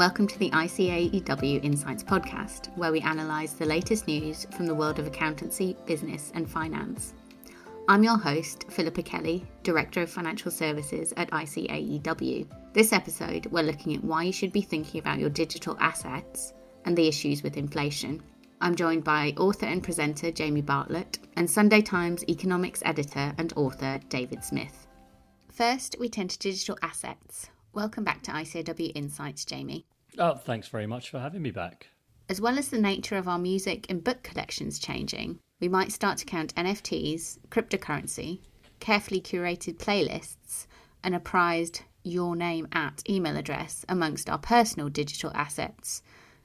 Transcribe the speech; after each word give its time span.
welcome 0.00 0.26
to 0.26 0.38
the 0.38 0.48
ICAEW 0.52 1.62
Insights 1.62 2.02
podcast, 2.02 2.74
where 2.74 2.90
we 2.90 3.02
analyse 3.02 3.52
the 3.52 3.66
latest 3.66 4.06
news 4.06 4.46
from 4.56 4.64
the 4.64 4.74
world 4.74 4.98
of 4.98 5.06
accountancy, 5.06 5.76
business, 5.84 6.32
and 6.34 6.50
finance. 6.50 7.12
I'm 7.86 8.02
your 8.02 8.16
host, 8.16 8.64
Philippa 8.70 9.02
Kelly, 9.02 9.44
Director 9.62 10.00
of 10.00 10.08
Financial 10.08 10.50
Services 10.50 11.12
at 11.18 11.30
ICAEW. 11.32 12.46
This 12.72 12.94
episode, 12.94 13.44
we're 13.50 13.62
looking 13.62 13.94
at 13.94 14.02
why 14.02 14.22
you 14.22 14.32
should 14.32 14.52
be 14.52 14.62
thinking 14.62 15.00
about 15.00 15.18
your 15.18 15.28
digital 15.28 15.76
assets 15.80 16.54
and 16.86 16.96
the 16.96 17.06
issues 17.06 17.42
with 17.42 17.58
inflation. 17.58 18.22
I'm 18.62 18.76
joined 18.76 19.04
by 19.04 19.34
author 19.36 19.66
and 19.66 19.82
presenter 19.82 20.30
Jamie 20.30 20.62
Bartlett 20.62 21.18
and 21.36 21.50
Sunday 21.50 21.82
Times 21.82 22.24
economics 22.26 22.82
editor 22.86 23.34
and 23.36 23.52
author 23.54 24.00
David 24.08 24.42
Smith. 24.44 24.86
First, 25.52 25.96
we 26.00 26.08
turn 26.08 26.28
to 26.28 26.38
digital 26.38 26.78
assets. 26.80 27.50
Welcome 27.72 28.02
back 28.02 28.22
to 28.24 28.32
ICAEW 28.32 28.90
Insights, 28.96 29.44
Jamie. 29.44 29.86
Oh, 30.18 30.34
thanks 30.34 30.66
very 30.66 30.88
much 30.88 31.08
for 31.08 31.20
having 31.20 31.40
me 31.40 31.52
back. 31.52 31.86
As 32.28 32.40
well 32.40 32.58
as 32.58 32.68
the 32.68 32.80
nature 32.80 33.16
of 33.16 33.28
our 33.28 33.38
music 33.38 33.86
and 33.88 34.02
book 34.02 34.24
collections 34.24 34.80
changing, 34.80 35.38
we 35.60 35.68
might 35.68 35.92
start 35.92 36.18
to 36.18 36.24
count 36.24 36.52
NFTs, 36.56 37.38
cryptocurrency, 37.48 38.40
carefully 38.80 39.20
curated 39.20 39.76
playlists, 39.76 40.66
and 41.04 41.14
a 41.14 41.20
prized 41.20 41.82
your 42.02 42.34
name 42.34 42.66
at 42.72 43.08
email 43.08 43.36
address 43.36 43.84
amongst 43.88 44.28
our 44.28 44.38
personal 44.38 44.88
digital 44.88 45.30
assets 45.32 46.02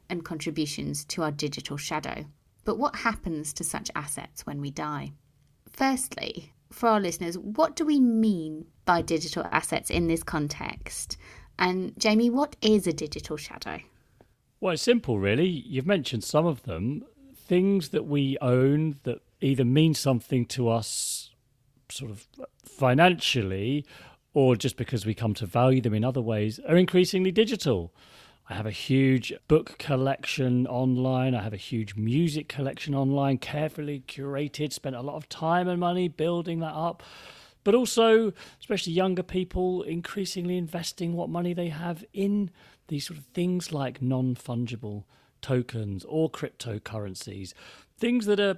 and 0.08 0.24
contributions 0.24 1.04
to 1.06 1.24
our 1.24 1.32
digital 1.32 1.76
shadow. 1.76 2.26
But 2.66 2.78
what 2.78 2.98
happens 2.98 3.52
to 3.54 3.64
such 3.64 3.90
assets 3.96 4.46
when 4.46 4.62
we 4.62 4.70
die? 4.70 5.14
Firstly, 5.72 6.54
for 6.76 6.90
our 6.90 7.00
listeners, 7.00 7.38
what 7.38 7.76
do 7.76 7.86
we 7.86 8.02
mean 8.02 8.66
by 8.84 9.02
digital 9.02 9.48
assets 9.52 9.90
in 9.90 10.08
this 10.08 10.24
context? 10.24 11.18
And 11.58 11.94
Jamie, 11.98 12.30
what 12.30 12.58
is 12.62 12.86
a 12.86 12.92
digital 12.92 13.38
shadow? 13.38 13.80
Well, 14.60 14.74
it's 14.74 14.84
simple, 14.84 15.18
really. 15.18 15.48
You've 15.48 15.88
mentioned 15.88 16.26
some 16.26 16.46
of 16.46 16.64
them. 16.64 17.06
Things 17.34 17.90
that 17.90 18.06
we 18.06 18.38
own 18.42 18.98
that 19.04 19.20
either 19.40 19.64
mean 19.64 19.94
something 19.94 20.46
to 20.48 20.68
us, 20.68 21.30
sort 21.90 22.12
of 22.12 22.28
financially, 22.66 23.86
or 24.34 24.58
just 24.58 24.76
because 24.76 25.06
we 25.06 25.14
come 25.14 25.34
to 25.36 25.46
value 25.46 25.80
them 25.80 25.94
in 25.94 26.04
other 26.04 26.22
ways, 26.22 26.60
are 26.68 26.76
increasingly 26.76 27.32
digital. 27.32 27.94
I 28.48 28.54
have 28.54 28.68
a 28.68 28.72
huge 28.72 29.34
book 29.48 29.76
collection 29.80 30.68
online. 30.68 31.34
I 31.34 31.42
have 31.42 31.54
a 31.54 31.58
huge 31.58 31.96
music 31.96 32.48
collection 32.48 32.94
online, 32.94 33.40
carefully 33.40 34.04
curated, 34.08 34.72
spent 34.72 34.96
a 34.96 35.02
lot 35.02 35.16
of 35.16 35.28
time 35.30 35.68
and 35.68 35.80
money 35.80 36.08
building 36.08 36.60
that 36.60 36.74
up. 36.74 37.02
But 37.64 37.74
also, 37.74 38.34
especially 38.60 38.94
younger 38.94 39.24
people, 39.24 39.82
increasingly 39.82 40.58
investing 40.58 41.14
what 41.14 41.30
money 41.30 41.54
they 41.54 41.70
have 41.70 42.06
in 42.14 42.52
these 42.88 43.08
sort 43.08 43.18
of 43.18 43.26
things 43.34 43.72
like 43.72 44.00
non 44.00 44.36
fungible 44.36 45.06
tokens 45.42 46.06
or 46.08 46.30
cryptocurrencies, 46.30 47.54
things 47.98 48.28
that 48.28 48.40
are. 48.40 48.58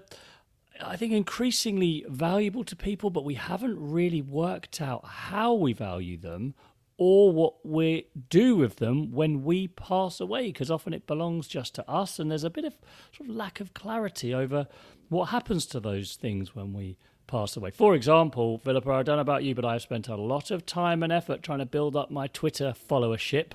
I 0.79 0.95
think 0.95 1.11
increasingly 1.11 2.05
valuable 2.07 2.63
to 2.65 2.75
people, 2.75 3.09
but 3.09 3.25
we 3.25 3.33
haven't 3.33 3.77
really 3.79 4.21
worked 4.21 4.79
out 4.79 5.03
how 5.05 5.55
we 5.55 5.73
value 5.73 6.17
them 6.17 6.53
or 6.97 7.31
what 7.31 7.65
we 7.65 8.07
do 8.29 8.55
with 8.55 8.77
them 8.77 9.11
when 9.11 9.43
we 9.43 9.67
pass 9.67 10.19
away, 10.19 10.47
because 10.47 10.71
often 10.71 10.93
it 10.93 11.05
belongs 11.05 11.47
just 11.47 11.75
to 11.75 11.89
us, 11.89 12.17
and 12.19 12.31
there's 12.31 12.43
a 12.43 12.49
bit 12.49 12.65
of 12.65 12.75
sort 13.15 13.29
of 13.29 13.35
lack 13.35 13.59
of 13.59 13.73
clarity 13.73 14.33
over 14.33 14.67
what 15.09 15.25
happens 15.25 15.65
to 15.67 15.79
those 15.79 16.15
things 16.15 16.55
when 16.55 16.73
we 16.73 16.97
pass 17.27 17.55
away. 17.55 17.69
For 17.71 17.93
example, 17.93 18.57
Philippa, 18.57 18.89
I 18.89 19.03
don't 19.03 19.17
know 19.17 19.21
about 19.21 19.43
you, 19.43 19.53
but 19.53 19.65
I've 19.65 19.81
spent 19.81 20.07
a 20.07 20.15
lot 20.15 20.49
of 20.49 20.65
time 20.65 21.03
and 21.03 21.13
effort 21.13 21.43
trying 21.43 21.59
to 21.59 21.65
build 21.65 21.95
up 21.95 22.09
my 22.09 22.27
Twitter 22.27 22.73
followership. 22.89 23.53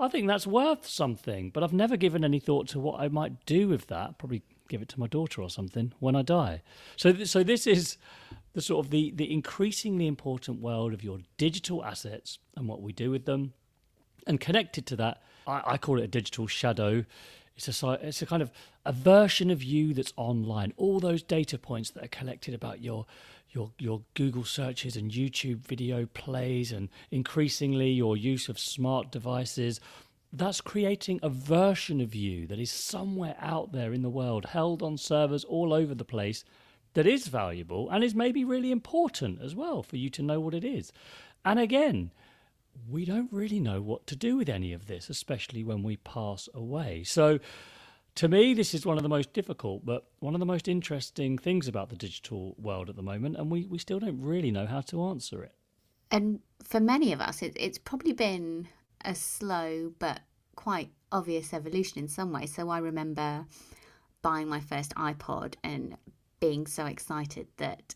I 0.00 0.08
think 0.08 0.26
that's 0.26 0.46
worth 0.46 0.86
something, 0.86 1.50
but 1.50 1.62
I've 1.62 1.72
never 1.72 1.96
given 1.96 2.24
any 2.24 2.40
thought 2.40 2.66
to 2.68 2.80
what 2.80 3.00
I 3.00 3.08
might 3.08 3.46
do 3.46 3.68
with 3.68 3.86
that. 3.86 4.18
Probably 4.18 4.42
give 4.68 4.82
it 4.82 4.88
to 4.88 4.98
my 4.98 5.06
daughter 5.06 5.42
or 5.42 5.50
something 5.50 5.92
when 6.00 6.16
I 6.16 6.22
die. 6.22 6.62
So, 6.96 7.12
th- 7.12 7.28
so 7.28 7.44
this 7.44 7.66
is 7.66 7.98
the 8.54 8.60
sort 8.60 8.84
of 8.84 8.90
the, 8.90 9.12
the 9.14 9.32
increasingly 9.32 10.06
important 10.06 10.60
world 10.60 10.92
of 10.92 11.02
your 11.02 11.18
digital 11.36 11.84
assets 11.84 12.38
and 12.56 12.68
what 12.68 12.82
we 12.82 12.92
do 12.92 13.10
with 13.10 13.24
them. 13.24 13.52
And 14.26 14.40
connected 14.40 14.86
to 14.86 14.96
that, 14.96 15.22
I, 15.46 15.62
I 15.66 15.78
call 15.78 15.98
it 15.98 16.04
a 16.04 16.08
digital 16.08 16.46
shadow. 16.46 17.04
It's 17.56 17.82
a, 17.82 17.98
it's 18.02 18.22
a 18.22 18.26
kind 18.26 18.42
of 18.42 18.52
a 18.84 18.92
version 18.92 19.50
of 19.50 19.62
you 19.62 19.94
that's 19.94 20.12
online. 20.16 20.72
All 20.76 21.00
those 21.00 21.22
data 21.22 21.58
points 21.58 21.90
that 21.90 22.04
are 22.04 22.08
collected 22.08 22.54
about 22.54 22.82
your 22.82 23.06
your 23.50 23.70
your 23.78 24.00
Google 24.14 24.44
searches 24.44 24.96
and 24.96 25.10
YouTube 25.10 25.58
video 25.58 26.06
plays 26.06 26.72
and 26.72 26.88
increasingly 27.10 27.90
your 27.90 28.16
use 28.16 28.48
of 28.48 28.58
smart 28.58 29.12
devices 29.12 29.78
that's 30.32 30.62
creating 30.62 31.20
a 31.22 31.28
version 31.28 32.00
of 32.00 32.14
you 32.14 32.46
that 32.46 32.58
is 32.58 32.70
somewhere 32.70 33.36
out 33.38 33.72
there 33.72 33.92
in 33.92 34.00
the 34.00 34.08
world 34.08 34.46
held 34.46 34.82
on 34.82 34.96
servers 34.96 35.44
all 35.44 35.74
over 35.74 35.94
the 35.94 36.04
place 36.04 36.42
that 36.94 37.06
is 37.06 37.26
valuable 37.26 37.88
and 37.90 38.04
is 38.04 38.14
maybe 38.14 38.44
really 38.44 38.70
important 38.70 39.40
as 39.42 39.54
well 39.54 39.82
for 39.82 39.96
you 39.96 40.10
to 40.10 40.22
know 40.22 40.40
what 40.40 40.54
it 40.54 40.64
is. 40.64 40.92
And 41.44 41.58
again, 41.58 42.12
we 42.88 43.04
don't 43.04 43.32
really 43.32 43.60
know 43.60 43.80
what 43.80 44.06
to 44.08 44.16
do 44.16 44.36
with 44.36 44.48
any 44.48 44.72
of 44.72 44.86
this, 44.86 45.10
especially 45.10 45.64
when 45.64 45.82
we 45.82 45.96
pass 45.96 46.48
away. 46.54 47.04
So, 47.04 47.38
to 48.16 48.28
me, 48.28 48.52
this 48.52 48.74
is 48.74 48.84
one 48.84 48.98
of 48.98 49.02
the 49.02 49.08
most 49.08 49.32
difficult, 49.32 49.86
but 49.86 50.06
one 50.18 50.34
of 50.34 50.40
the 50.40 50.46
most 50.46 50.68
interesting 50.68 51.38
things 51.38 51.66
about 51.66 51.88
the 51.88 51.96
digital 51.96 52.54
world 52.58 52.90
at 52.90 52.96
the 52.96 53.02
moment, 53.02 53.36
and 53.36 53.50
we, 53.50 53.66
we 53.66 53.78
still 53.78 53.98
don't 53.98 54.20
really 54.20 54.50
know 54.50 54.66
how 54.66 54.82
to 54.82 55.02
answer 55.04 55.42
it. 55.42 55.54
And 56.10 56.40
for 56.62 56.78
many 56.78 57.12
of 57.14 57.22
us, 57.22 57.40
it, 57.40 57.56
it's 57.58 57.78
probably 57.78 58.12
been 58.12 58.68
a 59.02 59.14
slow 59.14 59.94
but 59.98 60.20
quite 60.56 60.90
obvious 61.10 61.54
evolution 61.54 61.98
in 62.00 62.08
some 62.08 62.32
ways. 62.32 62.54
So 62.54 62.68
I 62.68 62.78
remember 62.78 63.46
buying 64.20 64.48
my 64.48 64.60
first 64.60 64.94
iPod 64.94 65.54
and 65.64 65.96
being 66.42 66.66
so 66.66 66.86
excited 66.86 67.46
that 67.58 67.94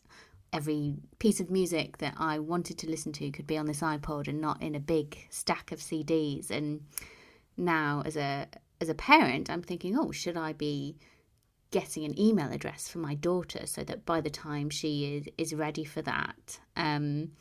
every 0.52 0.94
piece 1.18 1.40
of 1.40 1.50
music 1.50 1.98
that 1.98 2.14
I 2.16 2.38
wanted 2.38 2.78
to 2.78 2.88
listen 2.88 3.12
to 3.14 3.32
could 3.32 3.46
be 3.48 3.58
on 3.58 3.66
this 3.66 3.80
iPod 3.80 4.28
and 4.28 4.40
not 4.40 4.62
in 4.62 4.76
a 4.76 4.80
big 4.80 5.18
stack 5.30 5.72
of 5.72 5.80
CDs. 5.80 6.48
And 6.48 6.82
now, 7.56 8.04
as 8.06 8.16
a 8.16 8.46
as 8.80 8.88
a 8.88 8.94
parent, 8.94 9.50
I'm 9.50 9.62
thinking, 9.62 9.98
oh, 9.98 10.12
should 10.12 10.36
I 10.36 10.52
be 10.52 10.96
getting 11.72 12.04
an 12.04 12.16
email 12.16 12.52
address 12.52 12.88
for 12.88 12.98
my 12.98 13.16
daughter 13.16 13.66
so 13.66 13.82
that 13.82 14.06
by 14.06 14.20
the 14.20 14.30
time 14.30 14.70
she 14.70 15.16
is 15.16 15.28
is 15.36 15.52
ready 15.52 15.84
for 15.84 16.02
that, 16.02 16.60
um, 16.76 17.32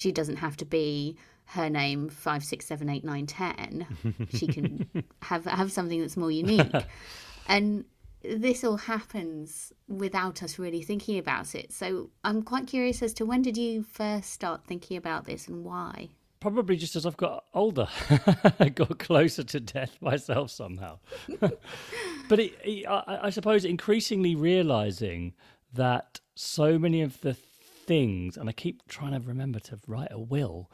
she 0.00 0.10
doesn't 0.10 0.38
have 0.38 0.56
to 0.56 0.64
be 0.64 1.16
her 1.44 1.70
name 1.70 2.08
five 2.08 2.42
six 2.42 2.66
seven 2.66 2.88
eight 2.88 3.04
nine 3.04 3.26
ten. 3.26 3.86
she 4.34 4.48
can 4.48 4.84
have 5.22 5.44
have 5.44 5.70
something 5.70 6.00
that's 6.00 6.16
more 6.16 6.32
unique. 6.32 6.74
and 7.46 7.84
this 8.22 8.64
all 8.64 8.76
happens 8.76 9.72
without 9.86 10.42
us 10.42 10.58
really 10.58 10.82
thinking 10.82 11.18
about 11.18 11.54
it. 11.54 11.72
So 11.72 12.10
I'm 12.24 12.42
quite 12.42 12.66
curious 12.66 13.02
as 13.02 13.12
to 13.14 13.26
when 13.26 13.42
did 13.42 13.56
you 13.56 13.82
first 13.82 14.30
start 14.32 14.64
thinking 14.66 14.96
about 14.96 15.24
this 15.24 15.48
and 15.48 15.64
why? 15.64 16.08
Probably 16.40 16.76
just 16.76 16.94
as 16.94 17.04
I've 17.04 17.16
got 17.16 17.44
older, 17.52 17.88
I 18.60 18.68
got 18.68 18.98
closer 18.98 19.42
to 19.42 19.60
death 19.60 19.96
myself 20.00 20.50
somehow. 20.50 20.98
but 21.40 22.38
it, 22.38 22.54
it, 22.62 22.86
I, 22.86 23.20
I 23.24 23.30
suppose 23.30 23.64
increasingly 23.64 24.34
realizing 24.36 25.34
that 25.74 26.20
so 26.34 26.78
many 26.78 27.02
of 27.02 27.20
the 27.22 27.34
things, 27.34 28.36
and 28.36 28.48
I 28.48 28.52
keep 28.52 28.86
trying 28.86 29.12
to 29.12 29.26
remember 29.26 29.58
to 29.60 29.78
write 29.86 30.12
a 30.12 30.20
will, 30.20 30.70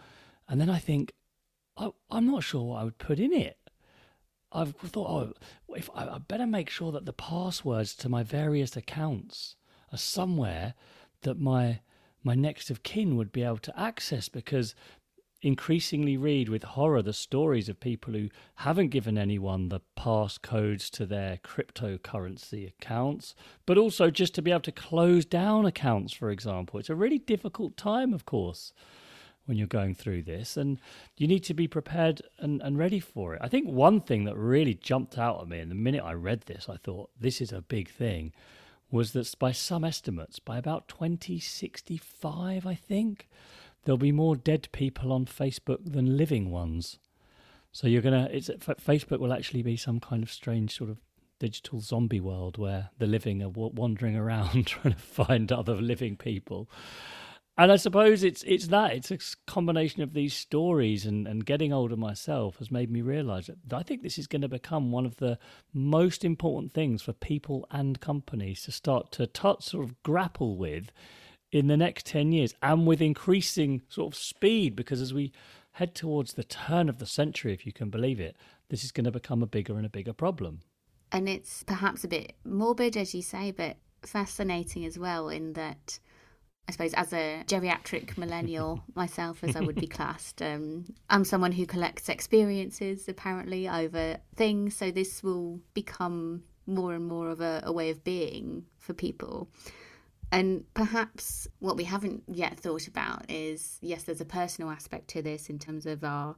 and 0.49 0.61
then 0.61 0.69
I 0.69 0.79
think, 0.79 1.13
oh, 1.79 1.95
I'm 2.11 2.27
not 2.27 2.43
sure 2.43 2.63
what 2.63 2.81
I 2.81 2.85
would 2.85 2.99
put 2.99 3.19
in 3.19 3.33
it. 3.33 3.59
I've 4.55 4.77
thought, 4.77 5.11
oh, 5.11 5.75
if 5.75 5.91
I, 5.95 6.07
I 6.07 6.19
better 6.19 6.47
make 6.47 6.71
sure 6.71 6.93
that 6.93 7.07
the 7.07 7.13
passwords 7.13 7.95
to 7.97 8.09
my 8.09 8.23
various 8.23 8.77
accounts 8.77 9.57
are 9.93 9.99
somewhere 9.99 10.75
that 11.23 11.39
my 11.39 11.81
my 12.23 12.35
next 12.35 12.71
of 12.71 12.83
kin 12.83 13.17
would 13.17 13.33
be 13.33 13.43
able 13.43 13.59
to 13.59 13.79
access 13.79 14.31
because 14.31 14.75
increasingly 15.43 16.17
read 16.17 16.49
with 16.49 16.63
horror 16.63 17.03
the 17.03 17.13
stories 17.13 17.69
of 17.69 17.79
people 17.79 18.15
who 18.15 18.31
haven't 18.55 18.89
given 18.89 19.19
anyone 19.19 19.69
the 19.69 19.81
passcodes 19.95 20.89
to 20.89 21.05
their 21.05 21.37
cryptocurrency 21.45 22.67
accounts, 22.67 23.35
but 23.67 23.77
also 23.77 24.11
just 24.11 24.35
to 24.35 24.41
be 24.41 24.51
able 24.51 24.61
to 24.61 24.73
close 24.73 25.27
down 25.27 25.67
accounts, 25.67 26.15
for 26.15 26.31
example. 26.31 26.81
It's 26.81 26.89
a 26.89 26.95
really 26.95 27.19
difficult 27.19 27.77
time, 27.77 28.15
of 28.15 28.25
course 28.25 28.73
when 29.47 29.59
you're 29.59 29.67
going 29.67 29.95
through 29.95 30.23
this 30.23 30.57
and 30.57 30.81
you 31.17 31.27
need 31.27 31.45
to 31.45 31.55
be 31.55 31.69
prepared 31.69 32.23
and, 32.39 32.63
and 32.63 32.79
ready 32.79 33.01
for 33.01 33.35
it. 33.35 33.41
I 33.43 33.49
think 33.49 33.69
one 33.69 34.01
thing 34.01 34.25
that 34.25 34.37
really 34.37 34.75
jumped 34.75 35.19
out 35.19 35.41
at 35.43 35.49
me 35.49 35.59
and 35.59 35.71
the 35.71 35.77
minute 35.77 36.03
I 36.05 36.15
read 36.15 36.43
this, 36.43 36.69
I 36.69 36.77
thought 36.77 37.11
this 37.19 37.41
is 37.41 37.53
a 37.53 37.61
big 37.61 37.91
thing, 37.91 38.33
was 38.91 39.13
that 39.13 39.35
by 39.39 39.53
some 39.53 39.85
estimates, 39.85 40.39
by 40.39 40.57
about 40.57 40.89
2065, 40.89 42.67
I 42.67 42.75
think, 42.75 43.29
there'll 43.85 43.99
be 43.99 44.13
more 44.13 44.37
dead 44.37 44.69
people 44.73 45.13
on 45.13 45.27
Facebook 45.27 45.93
than 45.93 46.17
living 46.17 46.51
ones. 46.51 46.99
So 47.73 47.87
you're 47.87 48.03
gonna, 48.03 48.29
it's 48.31 48.49
Facebook 48.49 49.19
will 49.19 49.33
actually 49.33 49.63
be 49.63 49.77
some 49.77 50.01
kind 50.01 50.23
of 50.23 50.31
strange 50.31 50.77
sort 50.77 50.91
of 50.91 50.99
digital 51.39 51.81
zombie 51.81 52.21
world 52.21 52.57
where 52.57 52.91
the 52.99 53.07
living 53.07 53.43
are 53.43 53.49
wandering 53.49 54.17
around 54.17 54.67
trying 54.67 54.95
to 54.95 55.01
find 55.01 55.51
other 55.51 55.75
living 55.75 56.17
people. 56.17 56.71
And 57.57 57.71
I 57.71 57.77
suppose 57.77 58.25
it's 58.25 58.43
it's 58.45 58.69
that 58.69 58.93
it's 58.95 59.11
a 59.11 59.19
combination 59.47 60.03
of 60.03 60.13
these 60.13 60.35
stories 60.35 61.07
and, 61.07 61.27
and 61.29 61.47
getting 61.47 61.73
older 61.73 61.97
myself 61.97 62.59
has 62.59 62.71
made 62.71 62.91
me 62.91 63.01
realise 63.01 63.47
that 63.47 63.77
I 63.77 63.83
think 63.83 64.03
this 64.03 64.19
is 64.19 64.27
going 64.27 64.43
to 64.43 64.49
become 64.49 64.91
one 64.91 65.07
of 65.07 65.17
the 65.17 65.39
most 65.73 66.25
important 66.25 66.73
things 66.73 67.03
for 67.03 67.13
people 67.13 67.67
and 67.71 68.01
companies 68.01 68.63
to 68.63 68.73
start 68.73 69.13
to 69.13 69.27
touch, 69.27 69.65
sort 69.65 69.85
of 69.85 70.03
grapple 70.03 70.57
with 70.57 70.91
in 71.53 71.69
the 71.69 71.77
next 71.77 72.07
ten 72.07 72.33
years, 72.33 72.55
and 72.63 72.87
with 72.87 73.01
increasing 73.01 73.83
sort 73.89 74.13
of 74.13 74.19
speed 74.19 74.75
because 74.75 75.01
as 75.01 75.15
we 75.15 75.33
head 75.73 75.95
towards 75.95 76.35
the 76.35 76.45
turn 76.45 76.89
of 76.89 76.99
the 76.99 77.07
century, 77.07 77.53
if 77.53 77.67
you 77.67 77.73
can 77.73 77.91
believe 77.91 78.21
it, 78.21 78.37
this 78.69 78.85
is 78.85 78.93
going 78.93 79.05
to 79.05 79.11
become 79.11 79.43
a 79.43 79.47
bigger 79.47 79.77
and 79.77 79.87
a 79.87 79.91
bigger 79.91 80.13
problem. 80.13 80.61
And 81.13 81.29
it's 81.29 81.63
perhaps 81.63 82.03
a 82.03 82.09
bit 82.09 82.33
morbid, 82.45 82.97
as 82.97 83.15
you 83.15 83.23
say, 83.23 83.53
but 83.53 83.77
fascinating 84.03 84.85
as 84.85 84.99
well 84.99 85.29
in 85.29 85.53
that 85.53 85.99
I 86.67 86.73
suppose 86.73 86.95
as 86.95 87.13
a 87.13 87.45
geriatric 87.47 88.17
millennial 88.17 88.83
myself, 88.95 89.45
as 89.45 89.55
I 89.57 89.61
would 89.61 89.77
be 89.77 89.87
classed, 89.87 90.41
um, 90.41 90.87
I'm 91.11 91.25
someone 91.25 91.53
who 91.53 91.67
collects 91.67 92.09
experiences 92.09 93.09
apparently 93.09 93.69
over 93.69 94.19
things. 94.35 94.77
So 94.77 94.91
this 94.91 95.23
will 95.23 95.61
become 95.75 96.45
more 96.67 96.95
and 96.95 97.07
more 97.07 97.31
of 97.31 97.41
a, 97.41 97.63
a 97.65 97.73
way 97.73 97.91
of 97.91 98.03
being 98.03 98.65
for 98.79 98.95
people. 98.95 99.49
And 100.33 100.65
perhaps 100.75 101.47
what 101.61 101.77
we 101.77 101.85
haven't 101.85 102.25
yet 102.27 102.59
thought 102.59 102.89
about 102.89 103.31
is 103.31 103.79
yes, 103.83 104.05
there's 104.05 104.21
a 104.21 104.27
personal 104.27 104.71
aspect 104.71 105.09
to 105.09 105.23
this 105.23 105.49
in 105.49 105.59
terms 105.59 105.87
of 105.87 106.03
our 106.03 106.35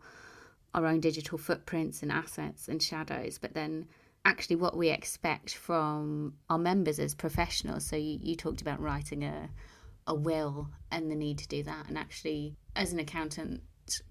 our 0.75 0.85
own 0.85 1.01
digital 1.01 1.39
footprints 1.39 2.03
and 2.03 2.13
assets 2.13 2.69
and 2.69 2.83
shadows, 2.83 3.39
but 3.39 3.55
then 3.55 3.87
actually 4.27 4.57
what 4.57 4.77
we 4.77 4.91
expect 4.91 5.55
from 5.55 6.35
our 6.51 6.59
members 6.59 6.99
as 6.99 7.15
professionals. 7.15 7.87
So 7.87 7.97
you, 7.97 8.19
you 8.21 8.37
talked 8.37 8.61
about 8.61 8.81
writing 8.81 9.25
a 9.25 9.49
a 10.07 10.15
will 10.15 10.71
and 10.91 11.11
the 11.11 11.15
need 11.15 11.39
to 11.39 11.49
do 11.49 11.63
that. 11.65 11.89
And 11.89 11.99
actually, 11.99 12.57
as 12.75 12.93
an 12.93 12.99
accountant, 12.99 13.63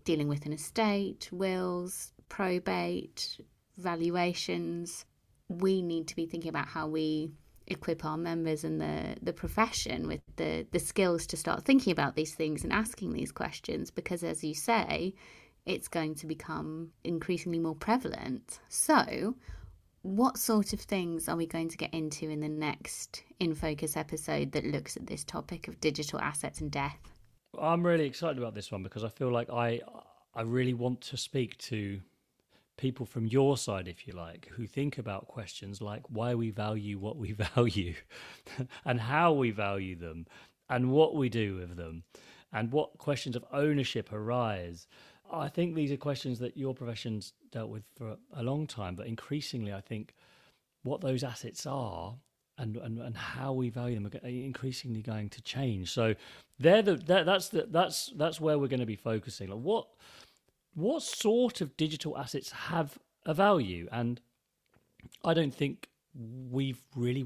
dealing 0.03 0.27
with 0.27 0.45
an 0.45 0.53
estate, 0.53 1.29
wills, 1.31 2.13
probate, 2.29 3.39
valuations, 3.77 5.05
we 5.47 5.81
need 5.81 6.07
to 6.07 6.15
be 6.15 6.25
thinking 6.25 6.49
about 6.49 6.67
how 6.67 6.87
we 6.87 7.31
equip 7.67 8.05
our 8.05 8.17
members 8.17 8.63
and 8.63 8.79
the, 8.79 9.15
the 9.21 9.33
profession 9.33 10.07
with 10.07 10.21
the, 10.35 10.65
the 10.71 10.79
skills 10.79 11.25
to 11.27 11.37
start 11.37 11.65
thinking 11.65 11.91
about 11.91 12.15
these 12.15 12.35
things 12.35 12.63
and 12.63 12.71
asking 12.71 13.13
these 13.13 13.31
questions 13.31 13.91
because, 13.91 14.23
as 14.23 14.43
you 14.43 14.53
say, 14.53 15.13
it's 15.65 15.87
going 15.87 16.13
to 16.15 16.27
become 16.27 16.89
increasingly 17.03 17.59
more 17.59 17.75
prevalent. 17.75 18.59
So, 18.69 19.35
what 20.05 20.37
sort 20.37 20.71
of 20.71 20.79
things 20.79 21.27
are 21.27 21.35
we 21.35 21.47
going 21.47 21.67
to 21.67 21.77
get 21.77 21.91
into 21.91 22.29
in 22.29 22.39
the 22.39 22.47
next 22.47 23.23
In 23.39 23.55
Focus 23.55 23.97
episode 23.97 24.51
that 24.51 24.63
looks 24.63 24.95
at 24.95 25.07
this 25.07 25.23
topic 25.23 25.67
of 25.67 25.81
digital 25.81 26.19
assets 26.19 26.61
and 26.61 26.69
death? 26.69 26.99
I'm 27.59 27.83
really 27.83 28.05
excited 28.05 28.37
about 28.37 28.53
this 28.53 28.71
one 28.71 28.83
because 28.83 29.03
I 29.03 29.09
feel 29.09 29.31
like 29.31 29.49
I 29.49 29.81
I 30.35 30.43
really 30.43 30.75
want 30.75 31.01
to 31.01 31.17
speak 31.17 31.57
to 31.57 32.01
people 32.77 33.07
from 33.07 33.25
your 33.25 33.57
side, 33.57 33.87
if 33.87 34.05
you 34.05 34.13
like, 34.13 34.47
who 34.55 34.67
think 34.67 34.99
about 34.99 35.27
questions 35.27 35.81
like 35.81 36.03
why 36.07 36.35
we 36.35 36.51
value 36.51 36.99
what 36.99 37.17
we 37.17 37.31
value 37.55 37.95
and 38.85 38.99
how 38.99 39.33
we 39.33 39.49
value 39.49 39.95
them 39.95 40.27
and 40.69 40.91
what 40.91 41.15
we 41.15 41.29
do 41.29 41.55
with 41.55 41.75
them 41.75 42.03
and 42.53 42.71
what 42.71 42.95
questions 42.99 43.35
of 43.35 43.43
ownership 43.51 44.13
arise 44.13 44.85
I 45.31 45.49
think 45.49 45.75
these 45.75 45.91
are 45.91 45.97
questions 45.97 46.39
that 46.39 46.55
your 46.55 46.73
profession's 46.73 47.33
dealt 47.51 47.69
with 47.69 47.83
for 47.97 48.17
a 48.33 48.43
long 48.43 48.67
time, 48.67 48.95
but 48.95 49.07
increasingly, 49.07 49.73
I 49.73 49.81
think 49.81 50.13
what 50.83 51.01
those 51.01 51.23
assets 51.23 51.65
are 51.65 52.15
and, 52.57 52.77
and, 52.77 52.99
and 52.99 53.17
how 53.17 53.53
we 53.53 53.69
value 53.69 53.99
them 53.99 54.05
are 54.05 54.27
increasingly 54.27 55.01
going 55.01 55.29
to 55.29 55.41
change. 55.41 55.91
So 55.91 56.15
they're 56.59 56.81
the 56.81 56.95
that, 56.95 57.25
that's 57.25 57.49
the 57.49 57.67
that's 57.69 58.13
that's 58.15 58.39
where 58.39 58.57
we're 58.57 58.67
going 58.67 58.79
to 58.79 58.85
be 58.85 58.95
focusing. 58.95 59.49
Like 59.49 59.59
what 59.59 59.87
what 60.73 61.01
sort 61.03 61.61
of 61.61 61.75
digital 61.75 62.17
assets 62.17 62.51
have 62.51 62.97
a 63.25 63.33
value? 63.33 63.89
And 63.91 64.21
I 65.23 65.33
don't 65.33 65.53
think 65.53 65.89
we've 66.13 66.81
really 66.95 67.25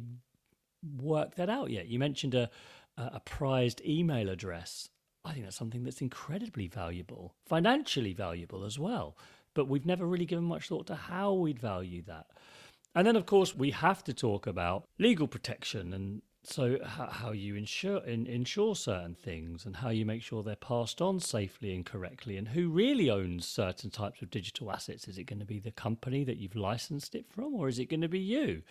worked 0.99 1.35
that 1.37 1.49
out 1.49 1.69
yet. 1.69 1.87
You 1.87 1.99
mentioned 1.99 2.33
a 2.33 2.49
a 2.97 3.21
prized 3.21 3.81
email 3.85 4.29
address 4.29 4.89
I 5.29 5.33
think 5.33 5.45
that's 5.45 5.57
something 5.57 5.83
that's 5.83 6.01
incredibly 6.01 6.67
valuable, 6.67 7.35
financially 7.45 8.13
valuable 8.13 8.65
as 8.65 8.79
well. 8.79 9.15
But 9.53 9.67
we've 9.67 9.85
never 9.85 10.07
really 10.07 10.25
given 10.25 10.45
much 10.45 10.67
thought 10.67 10.87
to 10.87 10.95
how 10.95 11.33
we'd 11.33 11.59
value 11.59 12.01
that. 12.07 12.25
And 12.95 13.05
then, 13.05 13.15
of 13.15 13.27
course, 13.27 13.55
we 13.55 13.69
have 13.69 14.03
to 14.05 14.13
talk 14.13 14.47
about 14.47 14.85
legal 14.97 15.27
protection 15.27 15.93
and 15.93 16.23
so 16.41 16.79
how 16.83 17.31
you 17.31 17.55
insure 17.55 18.03
in, 18.05 18.25
insure 18.25 18.73
certain 18.73 19.13
things 19.13 19.65
and 19.65 19.75
how 19.75 19.89
you 19.89 20.05
make 20.05 20.23
sure 20.23 20.41
they're 20.41 20.55
passed 20.55 21.01
on 21.01 21.19
safely 21.19 21.75
and 21.75 21.85
correctly 21.85 22.37
and 22.37 22.47
who 22.47 22.69
really 22.69 23.09
owns 23.09 23.45
certain 23.45 23.89
types 23.89 24.21
of 24.21 24.31
digital 24.31 24.71
assets 24.71 25.07
is 25.09 25.17
it 25.17 25.25
going 25.25 25.39
to 25.39 25.45
be 25.45 25.59
the 25.59 25.71
company 25.71 26.23
that 26.23 26.37
you've 26.37 26.55
licensed 26.55 27.13
it 27.13 27.25
from 27.29 27.53
or 27.53 27.67
is 27.67 27.77
it 27.77 27.89
going 27.89 27.99
to 27.99 28.07
be 28.07 28.19
you 28.19 28.63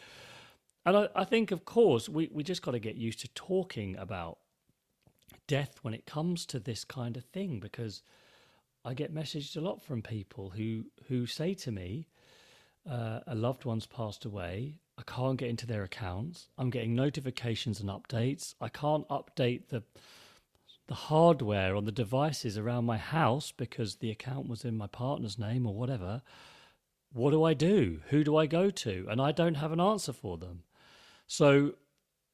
and 0.87 0.96
I, 0.96 1.08
I 1.14 1.25
think 1.25 1.50
of 1.50 1.66
course 1.66 2.08
we, 2.08 2.31
we 2.32 2.43
just 2.43 2.62
got 2.62 2.70
to 2.70 2.78
get 2.78 2.96
used 2.96 3.20
to 3.20 3.28
talking 3.34 3.96
about 3.99 4.38
death 5.46 5.78
when 5.82 5.94
it 5.94 6.06
comes 6.06 6.46
to 6.46 6.60
this 6.60 6.84
kind 6.84 7.16
of 7.16 7.25
thing 7.25 7.60
because 7.60 8.02
I 8.84 8.94
get 8.94 9.14
messaged 9.14 9.56
a 9.56 9.60
lot 9.60 9.82
from 9.82 10.02
people 10.02 10.50
who 10.50 10.84
who 11.08 11.26
say 11.26 11.54
to 11.54 11.72
me, 11.72 12.08
uh, 12.88 13.20
a 13.26 13.34
loved 13.34 13.64
one's 13.64 13.86
passed 13.86 14.25
away. 14.25 14.76
I 14.96 15.02
can't 15.02 15.38
get 15.38 15.50
into 15.50 15.66
their 15.66 15.84
accounts. 15.84 16.48
I'm 16.58 16.70
getting 16.70 16.94
notifications 16.94 17.80
and 17.80 17.88
updates. 17.88 18.54
I 18.60 18.69
can't 18.69 19.08
update 19.08 19.69
the 19.69 19.82
the 20.86 20.94
hardware 20.94 21.76
on 21.76 21.84
the 21.84 21.92
devices 21.92 22.56
around 22.56 22.86
my 22.86 22.96
house 22.96 23.52
because 23.52 23.96
the 23.96 24.10
account 24.10 24.48
was 24.48 24.64
in 24.64 24.76
my 24.76 24.86
partner's 24.86 25.38
name 25.38 25.66
or 25.66 25.75
whatever. 25.75 26.22
What 27.12 27.30
do 27.30 27.44
I 27.44 27.52
do? 27.54 28.00
Who 28.08 28.25
do 28.25 28.36
I 28.36 28.46
go 28.46 28.70
to? 28.70 29.06
And 29.10 29.20
I 29.20 29.32
don't 29.32 29.56
have 29.56 29.72
an 29.72 29.80
answer 29.80 30.14
for 30.14 30.38
them. 30.38 30.62
So 31.26 31.75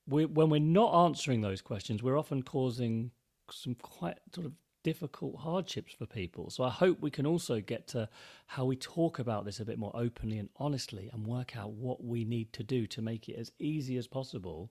we, 0.06 0.26
when 0.26 0.50
we're 0.50 0.60
not 0.60 1.06
answering 1.06 1.40
those 1.40 1.62
questions, 1.62 2.02
we're 2.02 2.18
often 2.18 2.42
causing 2.42 3.10
some 3.50 3.74
quite 3.74 4.18
sort 4.34 4.46
of 4.46 4.52
difficult 4.82 5.36
hardships 5.36 5.94
for 5.94 6.06
people. 6.06 6.50
So 6.50 6.62
I 6.62 6.70
hope 6.70 7.00
we 7.00 7.10
can 7.10 7.26
also 7.26 7.60
get 7.60 7.88
to 7.88 8.08
how 8.46 8.66
we 8.66 8.76
talk 8.76 9.18
about 9.18 9.44
this 9.44 9.58
a 9.58 9.64
bit 9.64 9.78
more 9.78 9.92
openly 9.94 10.38
and 10.38 10.50
honestly 10.58 11.10
and 11.12 11.26
work 11.26 11.56
out 11.56 11.70
what 11.70 12.04
we 12.04 12.24
need 12.24 12.52
to 12.52 12.62
do 12.62 12.86
to 12.88 13.02
make 13.02 13.28
it 13.28 13.36
as 13.36 13.50
easy 13.58 13.96
as 13.96 14.06
possible 14.06 14.70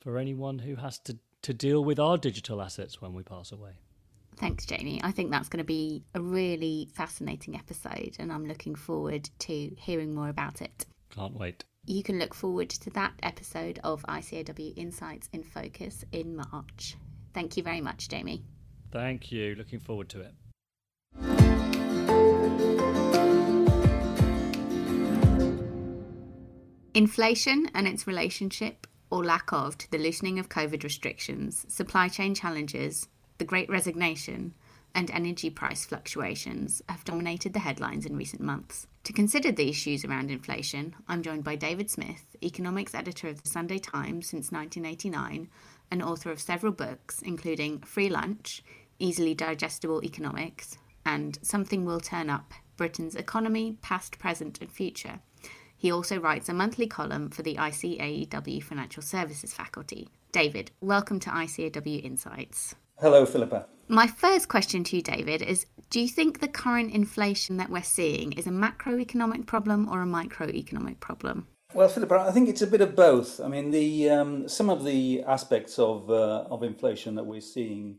for 0.00 0.18
anyone 0.18 0.58
who 0.58 0.76
has 0.76 0.98
to, 1.00 1.18
to 1.42 1.52
deal 1.52 1.84
with 1.84 2.00
our 2.00 2.16
digital 2.16 2.62
assets 2.62 3.00
when 3.00 3.12
we 3.12 3.22
pass 3.22 3.52
away. 3.52 3.72
Thanks, 4.36 4.64
Jamie. 4.64 5.00
I 5.04 5.10
think 5.10 5.30
that's 5.30 5.50
going 5.50 5.58
to 5.58 5.64
be 5.64 6.04
a 6.14 6.20
really 6.20 6.88
fascinating 6.94 7.54
episode, 7.56 8.16
and 8.18 8.32
I'm 8.32 8.46
looking 8.46 8.74
forward 8.74 9.28
to 9.40 9.70
hearing 9.76 10.14
more 10.14 10.30
about 10.30 10.62
it. 10.62 10.86
Can't 11.14 11.34
wait 11.34 11.64
you 11.86 12.02
can 12.02 12.18
look 12.18 12.34
forward 12.34 12.68
to 12.70 12.90
that 12.90 13.14
episode 13.22 13.80
of 13.82 14.02
ICAEW 14.02 14.74
Insights 14.76 15.28
in 15.32 15.42
Focus 15.42 16.04
in 16.12 16.36
March. 16.36 16.96
Thank 17.32 17.56
you 17.56 17.62
very 17.62 17.80
much, 17.80 18.08
Jamie. 18.08 18.44
Thank 18.90 19.32
you. 19.32 19.54
Looking 19.54 19.80
forward 19.80 20.08
to 20.10 20.20
it. 20.20 20.34
Inflation 26.92 27.70
and 27.72 27.86
its 27.86 28.06
relationship 28.06 28.86
or 29.10 29.24
lack 29.24 29.52
of 29.52 29.78
to 29.78 29.90
the 29.90 29.98
loosening 29.98 30.38
of 30.38 30.48
COVID 30.48 30.82
restrictions, 30.82 31.64
supply 31.68 32.08
chain 32.08 32.34
challenges, 32.34 33.08
the 33.38 33.44
great 33.44 33.68
resignation, 33.70 34.54
and 34.94 35.10
energy 35.10 35.50
price 35.50 35.84
fluctuations 35.84 36.82
have 36.88 37.04
dominated 37.04 37.52
the 37.52 37.60
headlines 37.60 38.06
in 38.06 38.16
recent 38.16 38.42
months. 38.42 38.86
To 39.04 39.12
consider 39.14 39.50
the 39.50 39.68
issues 39.68 40.04
around 40.04 40.30
inflation, 40.30 40.94
I'm 41.08 41.22
joined 41.22 41.42
by 41.42 41.56
David 41.56 41.90
Smith, 41.90 42.36
economics 42.42 42.94
editor 42.94 43.28
of 43.28 43.42
the 43.42 43.48
Sunday 43.48 43.78
Times 43.78 44.28
since 44.28 44.52
1989 44.52 45.48
and 45.90 46.02
author 46.02 46.30
of 46.30 46.38
several 46.38 46.72
books, 46.72 47.22
including 47.22 47.80
Free 47.80 48.10
Lunch, 48.10 48.62
Easily 48.98 49.34
Digestible 49.34 50.04
Economics, 50.04 50.76
and 51.06 51.38
Something 51.40 51.86
Will 51.86 52.00
Turn 52.00 52.28
Up 52.28 52.52
Britain's 52.76 53.16
Economy, 53.16 53.78
Past, 53.80 54.18
Present, 54.18 54.60
and 54.60 54.70
Future. 54.70 55.20
He 55.76 55.90
also 55.90 56.20
writes 56.20 56.50
a 56.50 56.54
monthly 56.54 56.86
column 56.86 57.30
for 57.30 57.42
the 57.42 57.56
ICAEW 57.56 58.62
Financial 58.62 59.02
Services 59.02 59.54
faculty. 59.54 60.10
David, 60.30 60.72
welcome 60.82 61.18
to 61.20 61.30
ICAEW 61.30 62.04
Insights. 62.04 62.74
Hello, 63.00 63.24
Philippa. 63.24 63.66
My 63.90 64.06
first 64.06 64.46
question 64.46 64.84
to 64.84 64.96
you, 64.96 65.02
David, 65.02 65.42
is 65.42 65.66
Do 65.90 65.98
you 66.00 66.06
think 66.06 66.38
the 66.38 66.46
current 66.46 66.94
inflation 66.94 67.56
that 67.56 67.70
we're 67.70 67.82
seeing 67.82 68.30
is 68.34 68.46
a 68.46 68.50
macroeconomic 68.50 69.46
problem 69.46 69.88
or 69.88 70.00
a 70.00 70.06
microeconomic 70.06 71.00
problem? 71.00 71.48
Well, 71.74 71.88
Philippa, 71.88 72.14
I 72.14 72.30
think 72.30 72.48
it's 72.48 72.62
a 72.62 72.68
bit 72.68 72.82
of 72.82 72.94
both. 72.94 73.40
I 73.40 73.48
mean, 73.48 73.72
the 73.72 74.08
um, 74.10 74.48
some 74.48 74.70
of 74.70 74.84
the 74.84 75.24
aspects 75.26 75.76
of 75.80 76.08
uh, 76.08 76.44
of 76.48 76.62
inflation 76.62 77.16
that 77.16 77.26
we're 77.26 77.40
seeing 77.40 77.98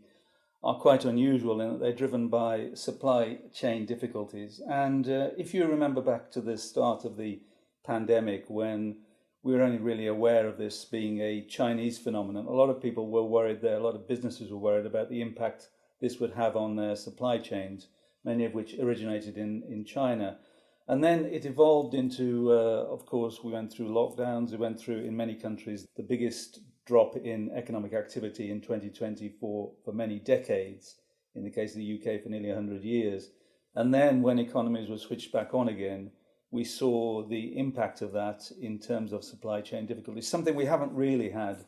are 0.63 0.75
quite 0.75 1.03
unusual 1.03 1.59
in 1.59 1.73
that 1.73 1.79
they're 1.81 1.91
driven 1.91 2.29
by 2.29 2.69
supply 2.73 3.39
chain 3.53 3.85
difficulties. 3.85 4.61
And 4.69 5.09
uh, 5.09 5.31
if 5.37 5.53
you 5.53 5.65
remember 5.65 6.01
back 6.01 6.31
to 6.31 6.39
the 6.39 6.57
start 6.57 7.03
of 7.03 7.17
the 7.17 7.41
pandemic, 7.85 8.45
when 8.47 8.95
we 9.43 9.53
were 9.53 9.63
only 9.63 9.79
really 9.79 10.07
aware 10.07 10.47
of 10.47 10.57
this 10.57 10.85
being 10.85 11.19
a 11.19 11.41
Chinese 11.41 11.97
phenomenon. 11.97 12.45
A 12.45 12.51
lot 12.51 12.69
of 12.69 12.81
people 12.81 13.09
were 13.09 13.23
worried 13.23 13.61
there, 13.61 13.75
a 13.75 13.83
lot 13.83 13.95
of 13.95 14.07
businesses 14.07 14.51
were 14.51 14.57
worried 14.57 14.85
about 14.85 15.09
the 15.09 15.19
impact 15.19 15.69
this 16.01 16.19
would 16.19 16.33
have 16.33 16.55
on 16.55 16.75
their 16.75 16.95
supply 16.95 17.37
chains, 17.37 17.87
many 18.25 18.43
of 18.45 18.53
which 18.53 18.77
originated 18.79 19.37
in, 19.37 19.63
in 19.69 19.85
China. 19.85 20.39
And 20.87 21.03
then 21.03 21.25
it 21.25 21.45
evolved 21.45 21.93
into, 21.93 22.51
uh, 22.51 22.85
of 22.89 23.05
course, 23.05 23.43
we 23.43 23.51
went 23.51 23.71
through 23.71 23.89
lockdowns, 23.89 24.51
we 24.51 24.57
went 24.57 24.79
through, 24.79 24.97
in 24.97 25.15
many 25.15 25.35
countries, 25.35 25.87
the 25.95 26.03
biggest 26.03 26.59
drop 26.85 27.15
in 27.15 27.51
economic 27.55 27.93
activity 27.93 28.51
in 28.51 28.59
2020 28.59 29.29
for, 29.39 29.71
for 29.85 29.93
many 29.93 30.19
decades, 30.19 30.95
in 31.35 31.43
the 31.43 31.51
case 31.51 31.73
of 31.73 31.77
the 31.77 31.95
UK 31.95 32.21
for 32.21 32.29
nearly 32.29 32.49
100 32.49 32.83
years. 32.83 33.29
And 33.75 33.93
then 33.93 34.21
when 34.21 34.39
economies 34.39 34.89
were 34.89 34.97
switched 34.97 35.31
back 35.31 35.53
on 35.53 35.69
again, 35.69 36.11
we 36.49 36.65
saw 36.65 37.25
the 37.25 37.57
impact 37.57 38.01
of 38.01 38.11
that 38.11 38.51
in 38.59 38.77
terms 38.77 39.13
of 39.13 39.23
supply 39.23 39.61
chain 39.61 39.85
difficulties, 39.85 40.27
something 40.27 40.55
we 40.55 40.65
haven't 40.65 40.93
really 40.93 41.29
had 41.29 41.63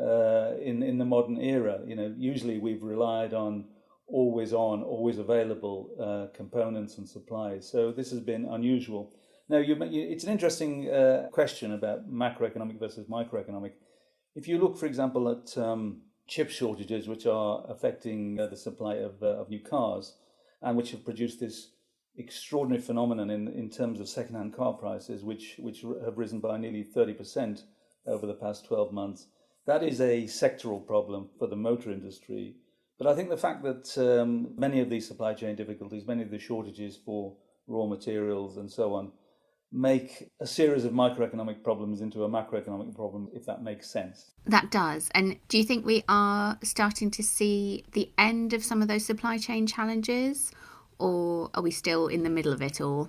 uh, 0.00 0.52
in 0.60 0.82
in 0.82 0.98
the 0.98 1.04
modern 1.04 1.38
era. 1.40 1.80
You 1.86 1.96
know, 1.96 2.14
usually 2.16 2.58
we've 2.58 2.82
relied 2.82 3.34
on 3.34 3.66
always 4.08 4.52
on, 4.52 4.82
always 4.82 5.18
available 5.18 5.90
uh, 6.00 6.36
components 6.36 6.98
and 6.98 7.08
supplies. 7.08 7.68
So 7.68 7.92
this 7.92 8.10
has 8.10 8.20
been 8.20 8.44
unusual. 8.44 9.12
Now, 9.48 9.58
you, 9.58 9.76
it's 9.80 10.24
an 10.24 10.32
interesting 10.32 10.90
uh, 10.90 11.28
question 11.32 11.72
about 11.72 12.10
macroeconomic 12.10 12.78
versus 12.78 13.06
microeconomic. 13.08 13.72
If 14.34 14.48
you 14.48 14.58
look, 14.58 14.76
for 14.76 14.86
example, 14.86 15.28
at 15.28 15.56
um, 15.58 16.02
chip 16.28 16.50
shortages, 16.50 17.08
which 17.08 17.26
are 17.26 17.64
affecting 17.68 18.38
uh, 18.40 18.46
the 18.48 18.56
supply 18.56 18.96
of, 18.96 19.22
uh, 19.22 19.40
of 19.40 19.48
new 19.48 19.60
cars, 19.60 20.14
and 20.62 20.76
which 20.76 20.90
have 20.90 21.04
produced 21.04 21.40
this 21.40 21.70
extraordinary 22.18 22.82
phenomenon 22.82 23.30
in, 23.30 23.48
in 23.48 23.70
terms 23.70 24.00
of 24.00 24.08
second-hand 24.08 24.54
car 24.54 24.72
prices, 24.72 25.22
which, 25.22 25.56
which 25.58 25.84
have 26.04 26.18
risen 26.18 26.40
by 26.40 26.56
nearly 26.56 26.84
30% 26.84 27.62
over 28.06 28.26
the 28.26 28.34
past 28.34 28.66
12 28.66 28.92
months. 28.92 29.26
That 29.66 29.82
is 29.82 30.00
a 30.00 30.24
sectoral 30.24 30.86
problem 30.86 31.28
for 31.38 31.46
the 31.46 31.56
motor 31.56 31.90
industry. 31.90 32.56
But 32.98 33.08
I 33.08 33.14
think 33.14 33.28
the 33.28 33.36
fact 33.36 33.62
that 33.64 33.98
um, 33.98 34.54
many 34.56 34.80
of 34.80 34.88
these 34.88 35.06
supply 35.06 35.34
chain 35.34 35.54
difficulties, 35.54 36.06
many 36.06 36.22
of 36.22 36.30
the 36.30 36.38
shortages 36.38 36.98
for 37.04 37.36
raw 37.66 37.86
materials 37.86 38.56
and 38.56 38.70
so 38.70 38.94
on, 38.94 39.12
make 39.72 40.30
a 40.40 40.46
series 40.46 40.84
of 40.84 40.92
microeconomic 40.92 41.62
problems 41.62 42.00
into 42.00 42.24
a 42.24 42.28
macroeconomic 42.28 42.94
problem, 42.94 43.28
if 43.34 43.44
that 43.44 43.62
makes 43.62 43.90
sense. 43.90 44.32
That 44.46 44.70
does. 44.70 45.10
And 45.14 45.36
do 45.48 45.58
you 45.58 45.64
think 45.64 45.84
we 45.84 46.04
are 46.08 46.56
starting 46.62 47.10
to 47.10 47.22
see 47.22 47.84
the 47.92 48.10
end 48.16 48.52
of 48.54 48.64
some 48.64 48.80
of 48.80 48.88
those 48.88 49.04
supply 49.04 49.36
chain 49.36 49.66
challenges? 49.66 50.52
or 50.98 51.50
are 51.54 51.62
we 51.62 51.70
still 51.70 52.08
in 52.08 52.22
the 52.22 52.30
middle 52.30 52.52
of 52.52 52.62
it 52.62 52.80
all? 52.80 53.08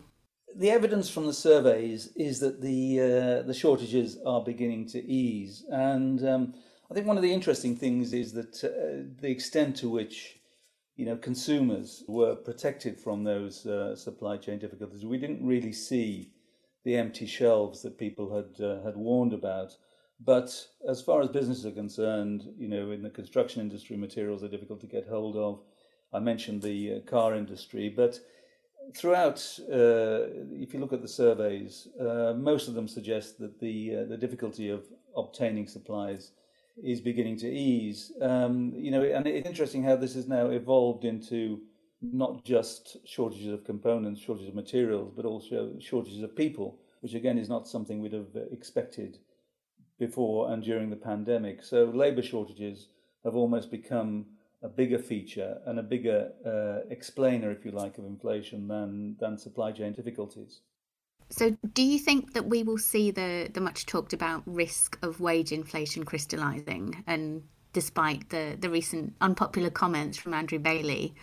The 0.58 0.72
evidence 0.72 1.08
from 1.08 1.28
the 1.28 1.34
surveys 1.34 2.08
is 2.16 2.40
that 2.40 2.62
the 2.62 3.00
uh, 3.00 3.42
the 3.44 3.54
shortages 3.54 4.18
are 4.26 4.42
beginning 4.44 4.88
to 4.88 5.06
ease, 5.06 5.64
and 5.70 6.28
um, 6.28 6.56
I 6.90 6.96
think 6.96 7.06
one 7.06 7.16
of 7.16 7.22
the 7.22 7.32
interesting 7.32 7.76
things 7.76 8.12
is 8.12 8.34
that 8.34 8.64
uh, 8.64 9.06
the 9.22 9.30
extent 9.30 9.76
to 9.78 9.90
which 9.90 10.40
you 10.96 11.06
know 11.06 11.16
consumers 11.16 12.04
were 12.08 12.36
protected 12.36 13.00
from 13.00 13.24
those 13.24 13.68
uh, 13.68 13.96
supply 13.96 14.38
chain 14.38 14.58
difficulties. 14.58 15.06
We 15.06 15.20
didn't 15.20 15.46
really 15.46 15.74
see 15.74 16.32
the 16.84 16.96
empty 16.96 17.28
shelves 17.28 17.84
that 17.84 18.00
people 18.00 18.36
had 18.36 18.60
uh, 18.60 18.82
had 18.84 18.98
warned 18.98 19.34
about. 19.34 19.78
But 20.20 20.50
as 20.90 21.04
far 21.04 21.22
as 21.22 21.30
businesses 21.30 21.68
are 21.68 21.82
concerned, 21.84 22.50
you 22.58 22.68
know, 22.68 22.90
in 22.90 23.04
the 23.04 23.12
construction 23.12 23.62
industry, 23.62 23.96
materials 23.96 24.44
are 24.44 24.48
difficult 24.48 24.82
to 24.82 24.88
get 24.88 25.08
hold 25.08 25.36
of 25.36 25.62
I 26.14 26.20
mentioned 26.20 26.62
the 26.62 26.96
uh, 26.96 27.00
car 27.02 27.36
industry, 27.36 27.90
but 27.90 28.20
throughout, 28.96 29.38
uh, 29.72 30.29
if 30.51 30.74
you 30.74 30.79
look 30.79 30.94
at 30.94 31.01
the 31.01 31.08
surveys, 31.08 31.88
uh, 32.00 32.34
most 32.36 32.67
of 32.67 32.74
them 32.74 32.88
suggest 32.88 33.39
that 33.39 33.60
the 33.60 33.98
uh, 33.98 34.03
the 34.06 34.17
difficulty 34.17 34.70
of 34.70 34.86
obtaining 35.15 35.67
supplies 35.67 36.32
is 36.84 37.01
beginning 37.01 37.38
to 37.38 37.48
ease. 37.48 38.12
Um, 38.22 38.74
you 38.75 38.91
know, 38.91 39.03
and 39.03 39.25
it's 39.27 39.48
interesting 39.48 39.84
how 39.84 39.96
this 39.96 40.13
has 40.13 40.27
now 40.27 40.50
evolved 40.50 41.06
into 41.06 41.62
not 42.01 42.46
just 42.46 42.98
shortages 43.06 43.48
of 43.48 43.63
components, 43.63 44.22
shortages 44.22 44.50
of 44.50 44.56
materials, 44.56 45.12
but 45.15 45.25
also 45.25 45.74
shortages 45.79 46.22
of 46.22 46.36
people, 46.36 46.79
which 47.01 47.15
again 47.15 47.38
is 47.38 47.50
not 47.50 47.67
something 47.67 48.01
we'd 48.01 48.13
have 48.13 48.36
expected 48.51 49.17
before 50.00 50.51
and 50.51 50.63
during 50.63 50.89
the 50.89 50.96
pandemic. 50.96 51.63
So 51.63 51.86
labour 51.86 52.22
shortages 52.22 52.89
have 53.24 53.36
almost 53.36 53.72
become 53.72 54.27
a 54.64 54.70
bigger 54.70 54.98
feature 54.98 55.60
and 55.66 55.80
a 55.80 55.84
bigger 55.84 56.32
uh, 56.46 56.88
explainer, 56.90 57.52
if 57.52 57.64
you 57.64 57.72
like, 57.72 57.98
of 57.98 58.06
inflation 58.06 58.68
than 58.68 59.16
than 59.20 59.38
supply 59.38 59.72
chain 59.72 59.94
difficulties. 59.94 60.62
So, 61.30 61.58
do 61.74 61.84
you 61.84 62.00
think 62.00 62.34
that 62.34 62.48
we 62.48 62.64
will 62.64 62.78
see 62.78 63.12
the 63.12 63.50
the 63.54 63.62
much 63.62 63.86
talked 63.86 64.14
about 64.14 64.44
risk 64.46 64.98
of 65.02 65.20
wage 65.20 65.52
inflation 65.52 66.06
crystallising? 66.06 67.04
And 67.06 67.44
despite 67.74 68.30
the 68.30 68.58
the 68.60 68.70
recent 68.70 69.14
unpopular 69.22 69.70
comments 69.70 70.18
from 70.18 70.34
Andrew 70.34 70.60
Bailey, 70.60 71.14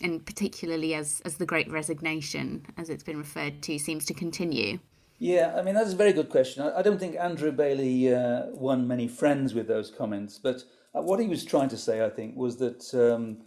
and 0.00 0.24
particularly 0.24 0.94
as 0.94 1.20
as 1.24 1.36
the 1.36 1.46
Great 1.46 1.70
Resignation, 1.70 2.66
as 2.76 2.90
it's 2.90 3.04
been 3.04 3.18
referred 3.18 3.62
to, 3.62 3.78
seems 3.78 4.04
to 4.06 4.14
continue. 4.14 4.78
Yeah, 5.18 5.54
I 5.56 5.62
mean 5.62 5.74
that's 5.74 5.94
a 5.94 5.96
very 5.96 6.12
good 6.12 6.28
question. 6.28 6.62
I, 6.62 6.78
I 6.78 6.82
don't 6.82 6.98
think 6.98 7.16
Andrew 7.16 7.50
Bailey 7.50 8.14
uh, 8.14 8.46
won 8.50 8.86
many 8.86 9.08
friends 9.08 9.54
with 9.54 9.66
those 9.66 9.90
comments, 9.90 10.38
but 10.38 10.64
what 11.02 11.20
he 11.20 11.26
was 11.26 11.44
trying 11.44 11.68
to 11.70 11.76
say, 11.76 12.04
I 12.04 12.10
think, 12.10 12.36
was 12.36 12.56
that 12.58 12.94
um, 12.94 13.38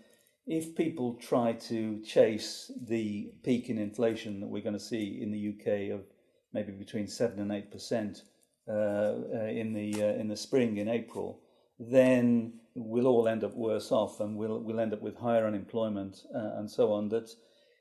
if 0.45 0.75
people 0.75 1.15
try 1.15 1.53
to 1.53 2.01
chase 2.03 2.71
the 2.87 3.31
peak 3.43 3.69
in 3.69 3.77
inflation 3.77 4.39
that 4.41 4.47
we're 4.47 4.63
going 4.63 4.73
to 4.73 4.79
see 4.79 5.19
in 5.21 5.31
the 5.31 5.49
UK 5.49 5.97
of 5.97 6.05
maybe 6.53 6.71
between 6.71 7.07
seven 7.07 7.39
and 7.39 7.51
eight 7.51 7.71
percent 7.71 8.23
uh, 8.67 9.15
uh, 9.33 9.47
in 9.49 9.73
the 9.73 9.93
uh, 10.01 10.19
in 10.19 10.27
the 10.27 10.35
spring 10.35 10.77
in 10.77 10.89
April, 10.89 11.39
then 11.79 12.59
we'll 12.75 13.07
all 13.07 13.27
end 13.27 13.43
up 13.43 13.55
worse 13.55 13.91
off, 13.91 14.19
and 14.19 14.35
we'll 14.35 14.59
we'll 14.61 14.79
end 14.79 14.93
up 14.93 15.01
with 15.01 15.17
higher 15.17 15.47
unemployment 15.47 16.23
uh, 16.35 16.57
and 16.57 16.69
so 16.69 16.91
on. 16.91 17.07
That 17.09 17.29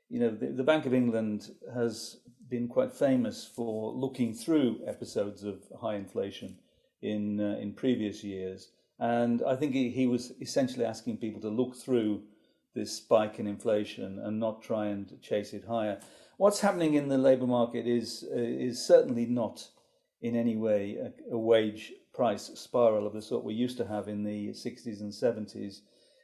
you 0.09 0.19
know 0.19 0.29
the, 0.29 0.47
the 0.47 0.63
Bank 0.63 0.85
of 0.85 0.93
England 0.93 1.49
has 1.73 2.17
been 2.49 2.69
quite 2.69 2.93
famous 2.93 3.43
for 3.43 3.91
looking 3.91 4.33
through 4.33 4.79
episodes 4.87 5.43
of 5.43 5.63
high 5.81 5.95
inflation 5.95 6.57
in 7.01 7.41
uh, 7.41 7.57
in 7.59 7.73
previous 7.73 8.23
years 8.23 8.69
and 8.99 9.43
I 9.45 9.55
think 9.55 9.73
he, 9.73 9.89
he 9.89 10.07
was 10.07 10.33
essentially 10.41 10.85
asking 10.85 11.17
people 11.17 11.41
to 11.41 11.49
look 11.49 11.75
through 11.75 12.23
this 12.73 12.95
spike 12.95 13.39
in 13.39 13.47
inflation 13.47 14.19
and 14.19 14.39
not 14.39 14.61
try 14.61 14.87
and 14.87 15.21
chase 15.21 15.53
it 15.53 15.65
higher. 15.65 15.99
What's 16.37 16.59
happening 16.59 16.93
in 16.93 17.07
the 17.07 17.17
labour 17.17 17.47
market 17.47 17.87
is 17.87 18.23
uh, 18.31 18.39
is 18.39 18.85
certainly 18.85 19.25
not 19.25 19.67
in 20.21 20.35
any 20.35 20.55
way 20.55 20.97
a, 20.97 21.33
a, 21.33 21.37
wage 21.37 21.93
price 22.13 22.51
spiral 22.55 23.05
of 23.05 23.13
the 23.13 23.21
sort 23.21 23.43
we 23.43 23.53
used 23.53 23.77
to 23.77 23.87
have 23.87 24.07
in 24.07 24.23
the 24.23 24.49
60s 24.49 25.01
and 25.01 25.11
70s. 25.11 25.81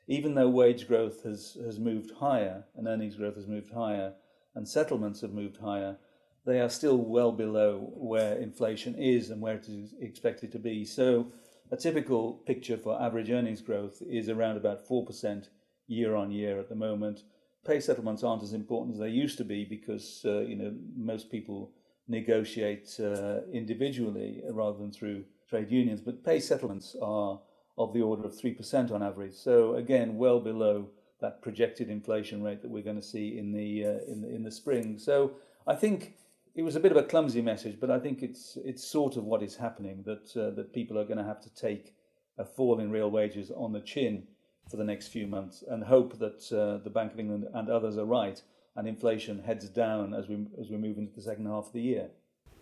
Even 0.08 0.34
though 0.34 0.50
wage 0.50 0.88
growth 0.88 1.24
has, 1.24 1.58
has 1.64 1.80
moved 1.80 2.12
higher 2.12 2.64
and 2.76 2.88
earnings 2.88 3.16
growth 3.16 3.36
has 3.36 3.48
moved 3.48 3.72
higher 3.72 4.14
and 4.56 4.68
settlements 4.68 5.22
have 5.22 5.32
moved 5.32 5.58
higher, 5.58 5.98
they 6.46 6.60
are 6.60 6.70
still 6.70 6.98
well 6.98 7.32
below 7.32 7.92
where 7.94 8.38
inflation 8.38 8.96
is 8.96 9.30
and 9.30 9.42
where 9.42 9.56
it 9.56 9.68
is 9.70 9.94
expected 10.02 10.52
to 10.52 10.60
be. 10.60 10.84
So 10.84 11.32
a 11.72 11.78
typical 11.78 12.34
picture 12.46 12.78
for 12.78 13.02
average 13.02 13.30
earnings 13.30 13.62
growth 13.62 14.02
is 14.08 14.30
around 14.30 14.58
about 14.58 14.88
4% 14.88 15.48
year 15.88 16.16
on 16.16 16.32
year 16.32 16.60
at 16.60 16.70
the 16.70 16.76
moment. 16.76 17.24
Pay 17.66 17.80
settlements 17.80 18.24
aren't 18.24 18.44
as 18.44 18.54
important 18.54 18.94
as 18.94 19.00
they 19.00 19.10
used 19.10 19.38
to 19.38 19.46
be 19.46 19.64
because 19.64 20.22
uh, 20.26 20.42
you 20.42 20.56
know 20.56 20.74
most 20.96 21.32
people 21.32 21.72
negotiate 22.08 23.00
uh, 23.00 23.40
individually 23.52 24.42
rather 24.52 24.78
than 24.78 24.92
through 24.92 25.24
trade 25.50 25.72
unions. 25.72 26.02
But 26.02 26.26
pay 26.26 26.40
settlements 26.40 26.96
are 27.02 27.40
of 27.78 27.94
the 27.94 28.02
order 28.02 28.26
of 28.26 28.34
3% 28.34 28.92
on 28.92 29.02
average. 29.02 29.34
So 29.34 29.76
again, 29.76 30.18
well 30.18 30.40
below 30.40 30.90
that 31.22 31.42
projected 31.42 31.90
inflation 31.90 32.44
rate 32.44 32.62
that 32.62 32.70
we're 32.70 32.84
going 32.84 32.98
to 32.98 33.02
see 33.02 33.38
in 33.38 33.52
the, 33.52 33.86
uh, 33.86 34.12
in 34.12 34.26
in 34.26 34.44
the 34.44 34.52
spring. 34.52 35.00
So 35.00 35.32
I 35.66 35.76
think 35.76 36.16
it 36.56 36.64
was 36.64 36.76
a 36.76 36.80
bit 36.80 36.92
of 36.92 36.98
a 36.98 37.04
clumsy 37.04 37.42
message, 37.42 37.80
but 37.80 37.90
I 37.90 38.00
think 38.00 38.22
it's 38.22 38.58
it's 38.64 38.84
sort 38.84 39.18
of 39.18 39.24
what 39.24 39.42
is 39.42 39.56
happening 39.56 40.04
that 40.06 40.36
uh, 40.36 40.52
that 40.56 40.74
people 40.74 41.00
are 41.00 41.06
going 41.06 41.18
to 41.18 41.24
have 41.24 41.42
to 41.42 41.54
take 41.54 41.96
a 42.38 42.46
fall 42.46 42.80
in 42.80 42.92
real 42.92 43.10
wages 43.10 43.52
on 43.52 43.74
the 43.74 43.82
chin 43.82 44.28
for 44.70 44.78
the 44.78 44.84
next 44.84 45.08
few 45.08 45.28
months 45.28 45.64
and 45.68 45.84
hope 45.84 46.20
that 46.20 46.52
uh, 46.52 46.84
the 46.84 46.90
Bank 46.90 47.14
of 47.14 47.20
England 47.20 47.46
and 47.54 47.70
others 47.70 47.98
are 47.98 48.06
right 48.06 48.42
and 48.76 48.88
inflation 48.88 49.40
heads 49.40 49.68
down 49.70 50.14
as 50.14 50.28
we 50.28 50.46
as 50.60 50.70
we 50.70 50.78
move 50.78 50.98
into 50.98 51.14
the 51.14 51.22
second 51.22 51.46
half 51.46 51.68
of 51.68 51.74
the 51.74 51.82
year. 51.82 52.10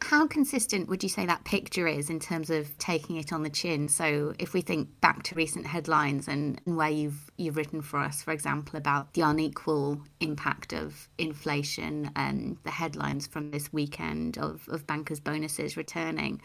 How 0.01 0.25
consistent 0.25 0.89
would 0.89 1.03
you 1.03 1.09
say 1.09 1.25
that 1.27 1.43
picture 1.45 1.87
is 1.87 2.09
in 2.09 2.19
terms 2.19 2.49
of 2.49 2.75
taking 2.79 3.17
it 3.17 3.31
on 3.31 3.43
the 3.43 3.49
chin? 3.49 3.87
So, 3.87 4.33
if 4.39 4.53
we 4.53 4.61
think 4.61 4.89
back 4.99 5.21
to 5.23 5.35
recent 5.35 5.65
headlines 5.65 6.27
and, 6.27 6.59
and 6.65 6.75
where 6.75 6.89
you've 6.89 7.29
you've 7.37 7.55
written 7.55 7.81
for 7.81 7.99
us, 7.99 8.23
for 8.23 8.31
example, 8.31 8.77
about 8.77 9.13
the 9.13 9.21
unequal 9.21 10.01
impact 10.19 10.73
of 10.73 11.07
inflation 11.17 12.09
and 12.15 12.57
the 12.63 12.71
headlines 12.71 13.27
from 13.27 13.51
this 13.51 13.71
weekend 13.71 14.37
of, 14.39 14.67
of 14.69 14.87
bankers' 14.87 15.19
bonuses 15.19 15.77
returning, 15.77 16.41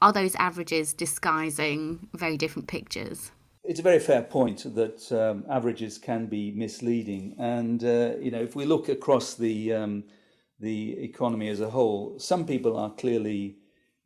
are 0.00 0.12
those 0.12 0.36
averages 0.36 0.94
disguising 0.94 2.08
very 2.14 2.36
different 2.36 2.68
pictures? 2.68 3.32
It's 3.64 3.80
a 3.80 3.82
very 3.82 4.00
fair 4.00 4.22
point 4.22 4.74
that 4.74 5.12
um, 5.12 5.44
averages 5.50 5.98
can 5.98 6.26
be 6.26 6.52
misleading, 6.52 7.34
and 7.36 7.82
uh, 7.82 8.12
you 8.20 8.30
know 8.30 8.40
if 8.40 8.54
we 8.54 8.64
look 8.64 8.88
across 8.88 9.34
the 9.34 9.72
um, 9.72 10.04
the 10.62 10.96
economy 11.02 11.48
as 11.48 11.60
a 11.60 11.68
whole, 11.68 12.18
some 12.18 12.46
people 12.46 12.76
are 12.78 12.90
clearly 12.90 13.56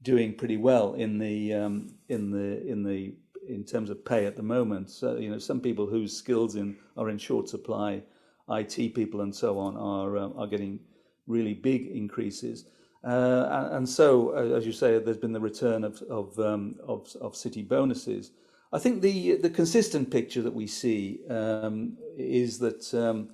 doing 0.03 0.35
pretty 0.35 0.57
well 0.57 0.95
in 0.95 1.19
the 1.19 1.53
um, 1.53 1.95
in 2.09 2.31
the 2.31 2.67
in 2.67 2.83
the 2.83 3.15
in 3.47 3.63
terms 3.63 3.91
of 3.91 4.05
pay 4.05 4.25
at 4.25 4.37
the 4.37 4.43
moment. 4.43 4.91
So 4.91 5.19
you 5.19 5.31
know, 5.31 5.39
some 5.39 5.61
people 5.61 5.87
whose 5.87 6.17
skills 6.17 6.57
in 6.57 6.77
are 6.97 7.11
in 7.11 7.19
short 7.19 7.49
supply, 7.49 8.03
IT 8.49 8.95
people 8.95 9.21
and 9.21 9.35
so 9.35 9.59
on, 9.59 9.77
are 9.77 10.17
uh, 10.17 10.31
are 10.31 10.47
getting 10.47 10.81
really 11.27 11.55
big 11.55 11.89
increases. 11.89 12.65
Uh, 13.05 13.69
and 13.73 13.89
so, 13.89 14.33
as 14.33 14.67
you 14.67 14.73
say, 14.73 14.99
there's 14.99 15.19
been 15.19 15.33
the 15.33 15.41
return 15.41 15.85
of 15.85 16.03
of, 16.09 16.39
um, 16.39 16.75
of, 16.89 17.15
of 17.21 17.37
city 17.37 17.63
bonuses. 17.63 18.33
I 18.73 18.79
think 18.79 19.03
the 19.03 19.37
the 19.37 19.51
consistent 19.51 20.11
picture 20.11 20.41
that 20.41 20.55
we 20.55 20.67
see 20.67 21.21
um, 21.29 21.99
is 22.17 22.59
that 22.61 22.95
um, 22.95 23.29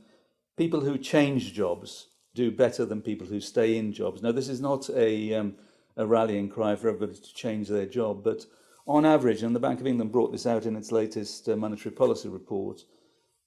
people 0.56 0.80
who 0.80 0.98
change 0.98 1.54
jobs 1.54 2.08
do 2.34 2.50
better 2.50 2.84
than 2.86 3.02
people 3.02 3.26
who 3.26 3.40
stay 3.40 3.76
in 3.76 3.92
jobs. 3.92 4.22
Now, 4.22 4.32
this 4.32 4.48
is 4.48 4.60
not 4.60 4.88
a 4.90 5.34
um, 5.34 5.54
a 5.96 6.06
rallying 6.06 6.48
cry 6.48 6.74
for 6.74 6.88
everybody 6.88 7.18
to 7.18 7.34
change 7.34 7.68
their 7.68 7.86
job, 7.86 8.24
but 8.24 8.46
on 8.86 9.04
average, 9.04 9.42
and 9.42 9.54
the 9.54 9.60
Bank 9.60 9.80
of 9.80 9.86
England 9.86 10.10
brought 10.10 10.32
this 10.32 10.46
out 10.46 10.66
in 10.66 10.76
its 10.76 10.90
latest 10.90 11.48
uh, 11.48 11.56
monetary 11.56 11.94
policy 11.94 12.28
report, 12.28 12.84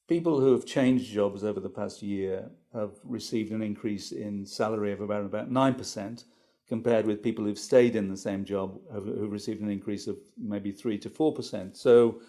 people 0.08 0.40
who 0.40 0.52
have 0.52 0.66
changed 0.66 1.12
jobs 1.12 1.44
over 1.44 1.60
the 1.60 1.70
past 1.70 2.02
year 2.02 2.50
have 2.74 2.92
received 3.04 3.52
an 3.52 3.62
increase 3.62 4.12
in 4.12 4.46
salary 4.46 4.92
of 4.92 5.02
about 5.02 5.26
about 5.26 5.52
nine 5.52 5.74
percent, 5.74 6.26
compared 6.68 7.06
with 7.06 7.24
people 7.24 7.44
who've 7.44 7.58
stayed 7.58 7.96
in 7.96 8.10
the 8.10 8.18
same 8.18 8.46
job 8.46 8.80
who've 8.92 9.32
received 9.32 9.62
an 9.62 9.72
increase 9.72 10.08
of 10.08 10.18
maybe 10.38 10.72
three 10.72 10.98
to 10.98 11.10
four 11.10 11.34
percent. 11.34 11.78
So. 11.78 12.22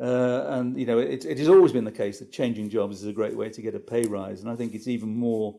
Uh, 0.00 0.44
and 0.48 0.76
you 0.76 0.84
know, 0.84 0.98
it, 0.98 1.24
it 1.24 1.38
has 1.38 1.48
always 1.48 1.70
been 1.70 1.84
the 1.84 1.92
case 1.92 2.18
that 2.18 2.32
changing 2.32 2.68
jobs 2.68 3.00
is 3.00 3.06
a 3.06 3.12
great 3.12 3.36
way 3.36 3.48
to 3.48 3.62
get 3.62 3.76
a 3.76 3.78
pay 3.78 4.02
rise, 4.02 4.40
and 4.40 4.50
I 4.50 4.56
think 4.56 4.74
it's 4.74 4.88
even 4.88 5.08
more 5.14 5.54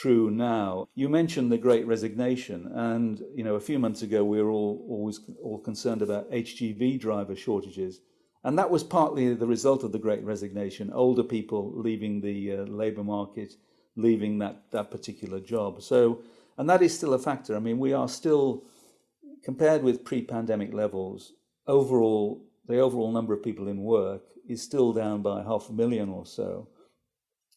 true 0.00 0.30
now. 0.30 0.88
You 0.94 1.08
mentioned 1.08 1.50
the 1.50 1.56
Great 1.56 1.86
Resignation, 1.86 2.70
and 2.74 3.22
you 3.34 3.42
know, 3.42 3.54
a 3.54 3.60
few 3.60 3.78
months 3.78 4.02
ago 4.02 4.24
we 4.24 4.42
were 4.42 4.50
all 4.50 4.84
always 4.90 5.20
all 5.42 5.58
concerned 5.58 6.02
about 6.02 6.30
HGV 6.30 7.00
driver 7.00 7.34
shortages, 7.34 8.00
and 8.44 8.58
that 8.58 8.70
was 8.70 8.84
partly 8.84 9.32
the 9.32 9.46
result 9.46 9.84
of 9.84 9.92
the 9.92 9.98
Great 9.98 10.22
Resignation. 10.22 10.92
Older 10.92 11.22
people 11.22 11.72
leaving 11.74 12.20
the 12.20 12.52
uh, 12.52 12.56
labour 12.64 13.04
market, 13.04 13.54
leaving 13.96 14.38
that 14.38 14.70
that 14.70 14.90
particular 14.90 15.40
job. 15.40 15.82
So, 15.82 16.20
and 16.58 16.68
that 16.68 16.82
is 16.82 16.94
still 16.94 17.14
a 17.14 17.18
factor. 17.18 17.56
I 17.56 17.60
mean, 17.60 17.78
we 17.78 17.94
are 17.94 18.08
still 18.08 18.64
compared 19.44 19.82
with 19.82 20.04
pre-pandemic 20.04 20.74
levels. 20.74 21.32
Overall, 21.66 22.44
the 22.66 22.80
overall 22.80 23.12
number 23.12 23.32
of 23.32 23.42
people 23.42 23.66
in 23.66 23.82
work 23.82 24.24
is 24.46 24.62
still 24.62 24.92
down 24.92 25.22
by 25.22 25.42
half 25.42 25.70
a 25.70 25.72
million 25.72 26.10
or 26.10 26.26
so, 26.26 26.68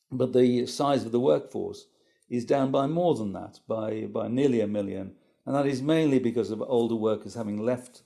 but 0.10 0.32
the 0.32 0.66
size 0.68 1.04
of 1.04 1.12
the 1.12 1.20
workforce 1.20 1.86
is 2.30 2.46
down 2.46 2.72
by 2.72 2.88
more 2.88 3.16
than 3.16 3.34
that, 3.34 3.60
by, 3.68 4.06
by 4.06 4.28
nearly 4.28 4.62
a 4.62 4.68
million. 4.68 5.14
And 5.46 5.56
that 5.56 5.66
is 5.66 5.82
mainly 5.82 6.20
because 6.20 6.52
of 6.52 6.62
older 6.62 6.96
workers 6.96 7.34
having 7.34 7.58
left 7.58 8.04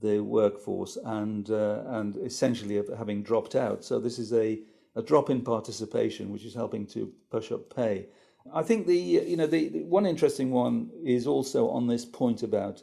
the 0.00 0.20
workforce 0.20 0.96
and, 1.04 1.50
uh, 1.50 1.82
and 1.86 2.16
essentially 2.16 2.82
having 2.96 3.22
dropped 3.22 3.54
out. 3.54 3.84
So 3.84 3.98
this 3.98 4.18
is 4.18 4.32
a, 4.32 4.60
a 4.96 5.02
drop 5.02 5.28
in 5.28 5.42
participation, 5.42 6.30
which 6.30 6.44
is 6.44 6.54
helping 6.54 6.86
to 6.88 7.12
push 7.30 7.52
up 7.52 7.74
pay. 7.74 8.06
I 8.52 8.62
think 8.62 8.86
the 8.86 8.96
you 8.96 9.36
know 9.36 9.46
the, 9.46 9.68
the 9.68 9.84
one 9.84 10.06
interesting 10.06 10.50
one 10.50 10.90
is 11.04 11.26
also 11.26 11.68
on 11.68 11.86
this 11.86 12.04
point 12.04 12.42
about 12.42 12.82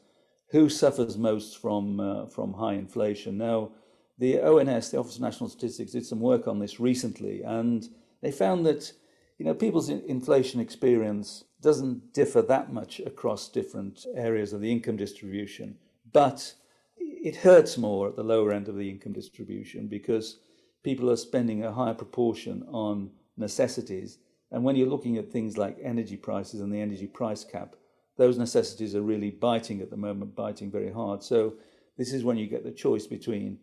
who 0.50 0.70
suffers 0.70 1.18
most 1.18 1.58
from 1.58 2.00
uh, 2.00 2.25
from 2.27 2.54
high 2.54 2.74
inflation. 2.74 3.38
Now, 3.38 3.72
the 4.18 4.39
ONS, 4.42 4.92
the 4.92 5.00
Office 5.00 5.15
of 5.15 5.22
National 5.22 5.50
Statistics, 5.50 5.92
did 5.92 6.06
some 6.06 6.20
work 6.20 6.48
on 6.48 6.60
this 6.60 6.80
recently, 6.80 7.42
and 7.42 7.88
they 8.22 8.32
found 8.32 8.65
that 8.65 8.92
you 9.38 9.46
know, 9.46 9.54
people's 9.54 9.89
inflation 9.89 10.60
experience 10.60 11.44
doesn't 11.62 12.13
differ 12.13 12.42
that 12.44 12.72
much 12.72 13.00
across 13.00 13.50
different 13.50 14.06
areas 14.15 14.54
of 14.54 14.62
the 14.62 14.72
income 14.72 14.96
distribution, 14.96 15.77
but 16.13 16.54
it 16.98 17.38
hurts 17.38 17.78
more 17.78 18.08
at 18.08 18.15
the 18.15 18.24
lower 18.24 18.52
end 18.52 18.69
of 18.69 18.76
the 18.76 18.89
income 18.89 19.13
distribution 19.13 19.88
because 19.88 20.39
people 20.84 21.10
are 21.10 21.17
spending 21.17 21.63
a 21.63 21.74
higher 21.74 21.93
proportion 21.93 22.63
on 22.69 23.10
necessities. 23.36 24.19
And 24.52 24.63
when 24.63 24.76
you're 24.76 24.88
looking 24.88 25.17
at 25.17 25.32
things 25.32 25.58
like 25.58 25.78
energy 25.84 26.15
prices 26.15 26.62
and 26.62 26.71
the 26.71 26.80
energy 26.80 27.08
price 27.08 27.43
cap, 27.43 27.76
those 28.17 28.38
necessities 28.38 28.95
are 28.95 29.02
really 29.02 29.32
biting 29.32 29.82
at 29.82 29.89
the 29.89 29.98
moment, 29.98 30.36
biting 30.36 30.71
very 30.71 30.91
hard. 30.91 31.24
So 31.24 31.56
this 31.98 32.13
is 32.13 32.24
when 32.24 32.38
you 32.38 32.48
get 32.48 32.63
the 32.63 32.71
choice 32.71 33.08
between 33.08 33.60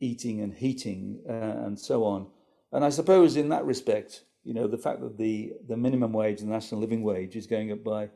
eating 0.00 0.40
and 0.40 0.52
heating 0.52 1.20
uh, 1.28 1.66
and 1.66 1.78
so 1.78 2.04
on. 2.04 2.26
And 2.72 2.84
I 2.84 2.88
suppose 2.88 3.36
in 3.36 3.50
that 3.50 3.64
respect, 3.64 4.24
you 4.44 4.54
know, 4.54 4.66
the 4.66 4.78
fact 4.78 5.00
that 5.00 5.18
the, 5.18 5.54
the 5.68 5.76
minimum 5.76 6.12
wage, 6.12 6.40
the 6.40 6.46
national 6.46 6.80
living 6.80 7.02
wage, 7.02 7.36
is 7.36 7.46
going 7.46 7.70
up 7.70 7.84
by 7.84 8.10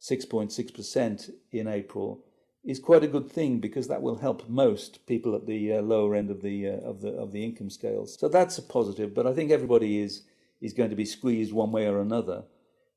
6.6% 0.00 1.30
in 1.50 1.68
April 1.68 2.24
is 2.64 2.78
quite 2.78 3.02
a 3.02 3.08
good 3.08 3.30
thing 3.30 3.58
because 3.58 3.88
that 3.88 4.02
will 4.02 4.18
help 4.18 4.48
most 4.48 5.04
people 5.06 5.34
at 5.34 5.46
the 5.46 5.74
uh, 5.74 5.82
lower 5.82 6.14
end 6.14 6.30
of 6.30 6.42
the 6.42 6.68
uh, 6.68 6.88
of 6.88 7.00
the 7.00 7.10
of 7.10 7.32
the 7.32 7.44
income 7.44 7.70
scales. 7.70 8.16
So 8.18 8.28
that's 8.28 8.58
a 8.58 8.62
positive. 8.62 9.14
But 9.14 9.26
I 9.26 9.34
think 9.34 9.50
everybody 9.50 10.00
is 10.00 10.22
is 10.60 10.72
going 10.72 10.90
to 10.90 10.96
be 10.96 11.04
squeezed 11.04 11.52
one 11.52 11.72
way 11.72 11.86
or 11.86 12.00
another, 12.00 12.44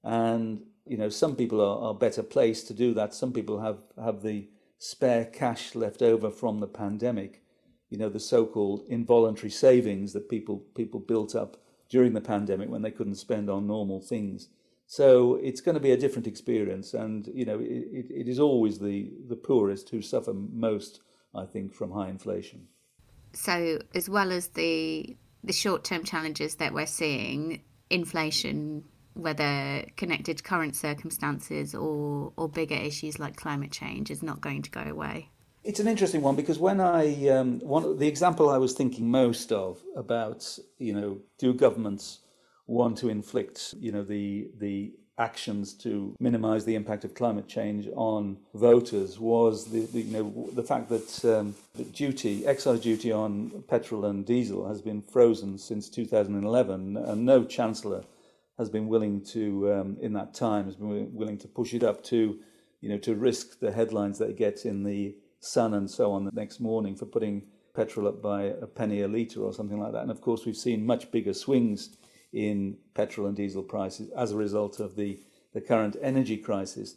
and 0.04 0.62
you 0.86 0.98
know 0.98 1.10
some 1.10 1.36
people 1.36 1.62
are, 1.62 1.89
are 1.89 1.95
better 1.95 2.21
placed 2.21 2.67
to 2.67 2.74
do 2.76 2.93
that. 2.93 3.15
Some 3.15 3.34
people 3.34 3.60
have 3.62 3.80
have 4.04 4.21
the 4.21 4.50
spare 4.78 5.26
cash 5.26 5.74
left 5.74 6.04
over 6.04 6.30
from 6.30 6.60
the 6.60 6.67
pandemic, 6.67 7.41
you 7.89 7.98
know 7.98 8.10
the 8.10 8.19
so-called 8.19 8.84
involuntary 8.88 9.50
savings 9.50 10.13
that 10.13 10.30
people 10.30 10.58
people 10.76 11.00
built 11.00 11.36
up 11.36 11.58
during 11.89 12.13
the 12.13 12.21
pandemic 12.21 12.69
when 12.69 12.82
they 12.82 12.91
couldn't 12.91 13.15
spend 13.15 13.50
on 13.50 13.67
normal 13.67 14.02
things. 14.02 14.50
So 14.88 15.36
it's 15.36 15.62
going 15.62 15.76
to 15.76 15.82
be 15.82 15.91
a 15.91 15.98
different 15.98 16.28
experience, 16.28 16.93
and 16.93 17.28
you 17.34 17.45
know 17.45 17.60
it, 17.60 18.06
it 18.10 18.28
is 18.28 18.39
always 18.39 18.80
the 18.80 19.12
the 19.28 19.36
poorest 19.36 19.89
who 19.89 20.02
suffer 20.02 20.34
most, 20.34 21.02
I 21.34 21.45
think, 21.45 21.74
from 21.74 21.91
high 21.91 22.10
inflation. 22.10 22.67
So 23.34 23.80
as 23.95 24.10
well 24.10 24.32
as 24.32 24.50
the 24.50 25.17
the 25.43 25.54
short 25.54 25.84
term 25.84 26.04
challenges 26.04 26.56
that 26.56 26.74
we're 26.74 26.86
seeing, 26.86 27.63
inflation, 27.89 28.84
whether 29.13 29.86
connected 29.98 30.38
to 30.38 30.43
current 30.43 30.76
circumstances 30.76 31.74
or 31.74 32.34
or 32.38 32.48
bigger 32.48 32.76
issues 32.76 33.17
like 33.17 33.36
climate 33.36 33.71
change, 33.71 34.12
is 34.12 34.21
not 34.21 34.39
going 34.39 34.62
to 34.62 34.69
go 34.69 34.82
away. 34.82 35.32
It's 35.65 35.80
an 35.80 35.88
interesting 35.88 36.21
one 36.21 36.36
because 36.36 36.60
when 36.60 36.80
I 36.80 37.28
um, 37.30 37.60
one 37.62 37.97
the 37.97 38.08
example 38.08 38.51
I 38.51 38.60
was 38.60 38.73
thinking 38.73 39.10
most 39.10 39.51
of 39.51 39.82
about 39.95 40.60
you 40.78 40.93
know 40.93 41.17
do 41.39 41.56
governments 41.56 42.19
want 42.67 42.99
to 42.99 43.10
inflict 43.10 43.73
you 43.80 43.91
know 43.91 44.04
the 44.04 44.51
the 44.60 44.93
actions 45.17 45.73
to 45.73 46.15
minimise 46.19 46.65
the 46.65 46.75
impact 46.75 47.04
of 47.04 47.15
climate 47.15 47.47
change 47.47 47.88
on 47.95 48.38
voters 48.54 49.17
was 49.17 49.65
the, 49.65 49.88
the 49.88 50.01
you 50.01 50.13
know 50.13 50.49
the 50.54 50.62
fact 50.62 50.88
that 50.89 51.25
um, 51.25 51.56
duty 51.93 52.45
excise 52.45 52.80
duty 52.80 53.12
on 53.12 53.63
petrol 53.67 54.06
and 54.06 54.23
diesel 54.23 54.67
has 54.67 54.84
been 54.84 55.01
frozen 55.01 55.58
since 55.58 55.89
2011 55.89 56.95
and 56.95 57.25
no 57.25 57.43
chancellor 57.43 58.04
has 58.60 58.69
been 58.69 58.88
willing 58.88 59.19
to 59.19 59.73
um, 59.73 59.97
in 59.99 60.13
that 60.13 60.36
time 60.36 60.65
has 60.65 60.75
been 60.75 61.12
willing 61.15 61.39
to 61.39 61.47
push 61.47 61.73
it 61.73 61.82
up 61.82 62.04
to 62.04 62.38
you 62.82 62.89
know 62.89 62.99
to 62.99 63.15
risk 63.15 63.60
the 63.60 63.71
headlines 63.71 64.19
that 64.19 64.30
it 64.30 64.38
gets 64.38 64.63
in 64.63 64.84
the 64.84 65.15
Sun 65.45 65.73
and 65.73 65.89
so 65.89 66.12
on 66.12 66.25
the 66.25 66.31
next 66.34 66.60
morning 66.60 66.95
for 66.95 67.05
putting 67.05 67.43
petrol 67.75 68.08
up 68.08 68.21
by 68.21 68.43
a 68.43 68.67
penny 68.67 69.01
a 69.01 69.08
litre 69.08 69.41
or 69.41 69.53
something 69.53 69.79
like 69.79 69.91
that. 69.91 70.01
And 70.01 70.12
of 70.12 70.21
course, 70.21 70.45
we've 70.45 70.58
seen 70.58 70.86
much 70.86 71.12
bigger 71.12 71.34
swings 71.34 71.97
in 72.34 72.77
petrol 72.93 73.27
and 73.27 73.36
diesel 73.36 73.63
prices 73.63 74.10
as 74.17 74.31
a 74.31 74.38
result 74.38 74.79
of 74.79 74.95
the, 74.95 75.19
the 75.53 75.62
current 75.62 75.95
energy 76.01 76.38
crisis. 76.38 76.95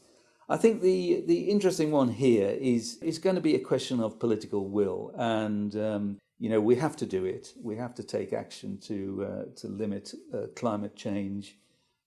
I 0.49 0.57
think 0.57 0.81
the, 0.81 1.23
the 1.27 1.51
interesting 1.51 1.91
one 1.91 2.09
here 2.09 2.49
is, 2.49 2.99
is 3.03 3.19
going 3.19 3.37
to 3.37 3.43
be 3.43 3.55
a 3.55 3.61
question 3.61 4.01
of 4.01 4.19
political 4.19 4.69
will. 4.69 5.13
And, 5.17 5.77
um, 5.77 6.19
you 6.39 6.49
know, 6.49 6.61
we 6.61 6.77
have 6.77 6.97
to 6.97 7.07
do 7.07 7.25
it. 7.27 7.53
We 7.63 7.77
have 7.77 7.95
to 7.97 8.03
take 8.03 8.33
action 8.33 8.79
to, 8.83 9.27
uh, 9.29 9.45
to 9.57 9.69
limit 9.69 10.15
uh, 10.33 10.47
climate 10.57 10.97
change. 10.97 11.59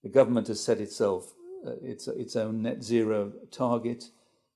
The 0.02 0.08
government 0.08 0.48
has 0.48 0.60
set 0.60 0.80
itself 0.80 1.32
uh, 1.64 1.74
its, 1.82 2.08
its 2.08 2.34
own 2.34 2.62
net 2.62 2.82
zero 2.82 3.32
target. 3.50 4.10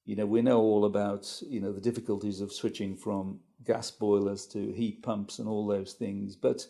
You 0.06 0.16
know, 0.16 0.26
we 0.26 0.40
know 0.40 0.60
all 0.60 0.84
about, 0.84 1.42
you 1.48 1.60
know, 1.60 1.72
the 1.72 1.80
difficulties 1.80 2.40
of 2.40 2.52
switching 2.52 2.96
from 2.96 3.40
gas 3.64 3.90
boilers 3.90 4.46
to 4.46 4.72
heat 4.72 5.02
pumps 5.02 5.40
and 5.40 5.48
all 5.48 5.66
those 5.66 5.92
things. 5.92 6.36
But 6.36 6.66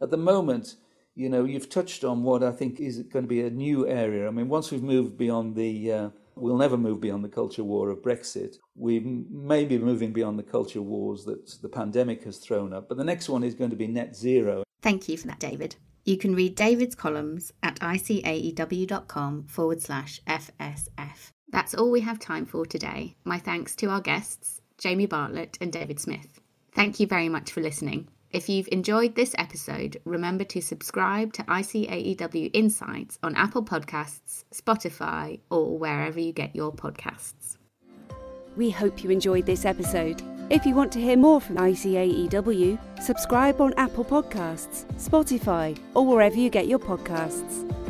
at 0.00 0.10
the 0.10 0.16
moment, 0.16 0.76
you 1.16 1.28
know, 1.28 1.44
you've 1.44 1.68
touched 1.68 2.04
on 2.04 2.22
what 2.22 2.44
I 2.44 2.52
think 2.52 2.78
is 2.78 3.02
going 3.02 3.24
to 3.24 3.28
be 3.28 3.42
a 3.42 3.50
new 3.50 3.88
area. 3.88 4.28
I 4.28 4.30
mean, 4.30 4.48
once 4.48 4.70
we've 4.70 4.82
moved 4.82 5.18
beyond 5.18 5.56
the, 5.56 5.92
uh, 5.92 6.10
we'll 6.36 6.56
never 6.56 6.76
move 6.76 7.00
beyond 7.00 7.24
the 7.24 7.28
culture 7.28 7.64
war 7.64 7.90
of 7.90 8.02
Brexit. 8.02 8.56
We 8.76 9.00
may 9.00 9.64
be 9.64 9.78
moving 9.78 10.12
beyond 10.12 10.38
the 10.38 10.44
culture 10.44 10.82
wars 10.82 11.24
that 11.24 11.60
the 11.60 11.68
pandemic 11.68 12.22
has 12.24 12.38
thrown 12.38 12.72
up. 12.72 12.88
But 12.88 12.98
the 12.98 13.04
next 13.04 13.28
one 13.28 13.42
is 13.42 13.54
going 13.54 13.70
to 13.70 13.76
be 13.76 13.88
net 13.88 14.14
zero. 14.14 14.62
Thank 14.80 15.08
you 15.08 15.16
for 15.16 15.26
that, 15.26 15.40
David. 15.40 15.74
You 16.04 16.16
can 16.16 16.36
read 16.36 16.54
David's 16.54 16.94
columns 16.94 17.52
at 17.64 17.80
icaew.com 17.80 19.46
forward 19.48 19.82
slash 19.82 20.20
FSF. 20.28 21.32
That's 21.50 21.74
all 21.74 21.90
we 21.90 22.00
have 22.00 22.18
time 22.18 22.46
for 22.46 22.66
today. 22.66 23.16
My 23.24 23.38
thanks 23.38 23.76
to 23.76 23.86
our 23.86 24.00
guests, 24.00 24.60
Jamie 24.78 25.06
Bartlett 25.06 25.56
and 25.60 25.72
David 25.72 26.00
Smith. 26.00 26.40
Thank 26.72 27.00
you 27.00 27.06
very 27.06 27.28
much 27.28 27.52
for 27.52 27.60
listening. 27.60 28.08
If 28.30 28.48
you've 28.48 28.68
enjoyed 28.72 29.14
this 29.14 29.34
episode, 29.38 29.98
remember 30.04 30.44
to 30.44 30.60
subscribe 30.60 31.32
to 31.34 31.42
ICAEW 31.44 32.50
Insights 32.52 33.18
on 33.22 33.34
Apple 33.36 33.64
Podcasts, 33.64 34.44
Spotify, 34.52 35.40
or 35.50 35.78
wherever 35.78 36.20
you 36.20 36.32
get 36.32 36.54
your 36.54 36.72
podcasts. 36.72 37.56
We 38.56 38.70
hope 38.70 39.04
you 39.04 39.10
enjoyed 39.10 39.46
this 39.46 39.64
episode. 39.64 40.22
If 40.50 40.66
you 40.66 40.74
want 40.74 40.92
to 40.92 41.00
hear 41.00 41.16
more 41.16 41.40
from 41.40 41.56
ICAEW, 41.56 42.78
subscribe 43.02 43.60
on 43.60 43.72
Apple 43.74 44.04
Podcasts, 44.04 44.84
Spotify, 44.96 45.78
or 45.94 46.06
wherever 46.06 46.36
you 46.36 46.50
get 46.50 46.66
your 46.66 46.78
podcasts. 46.78 47.85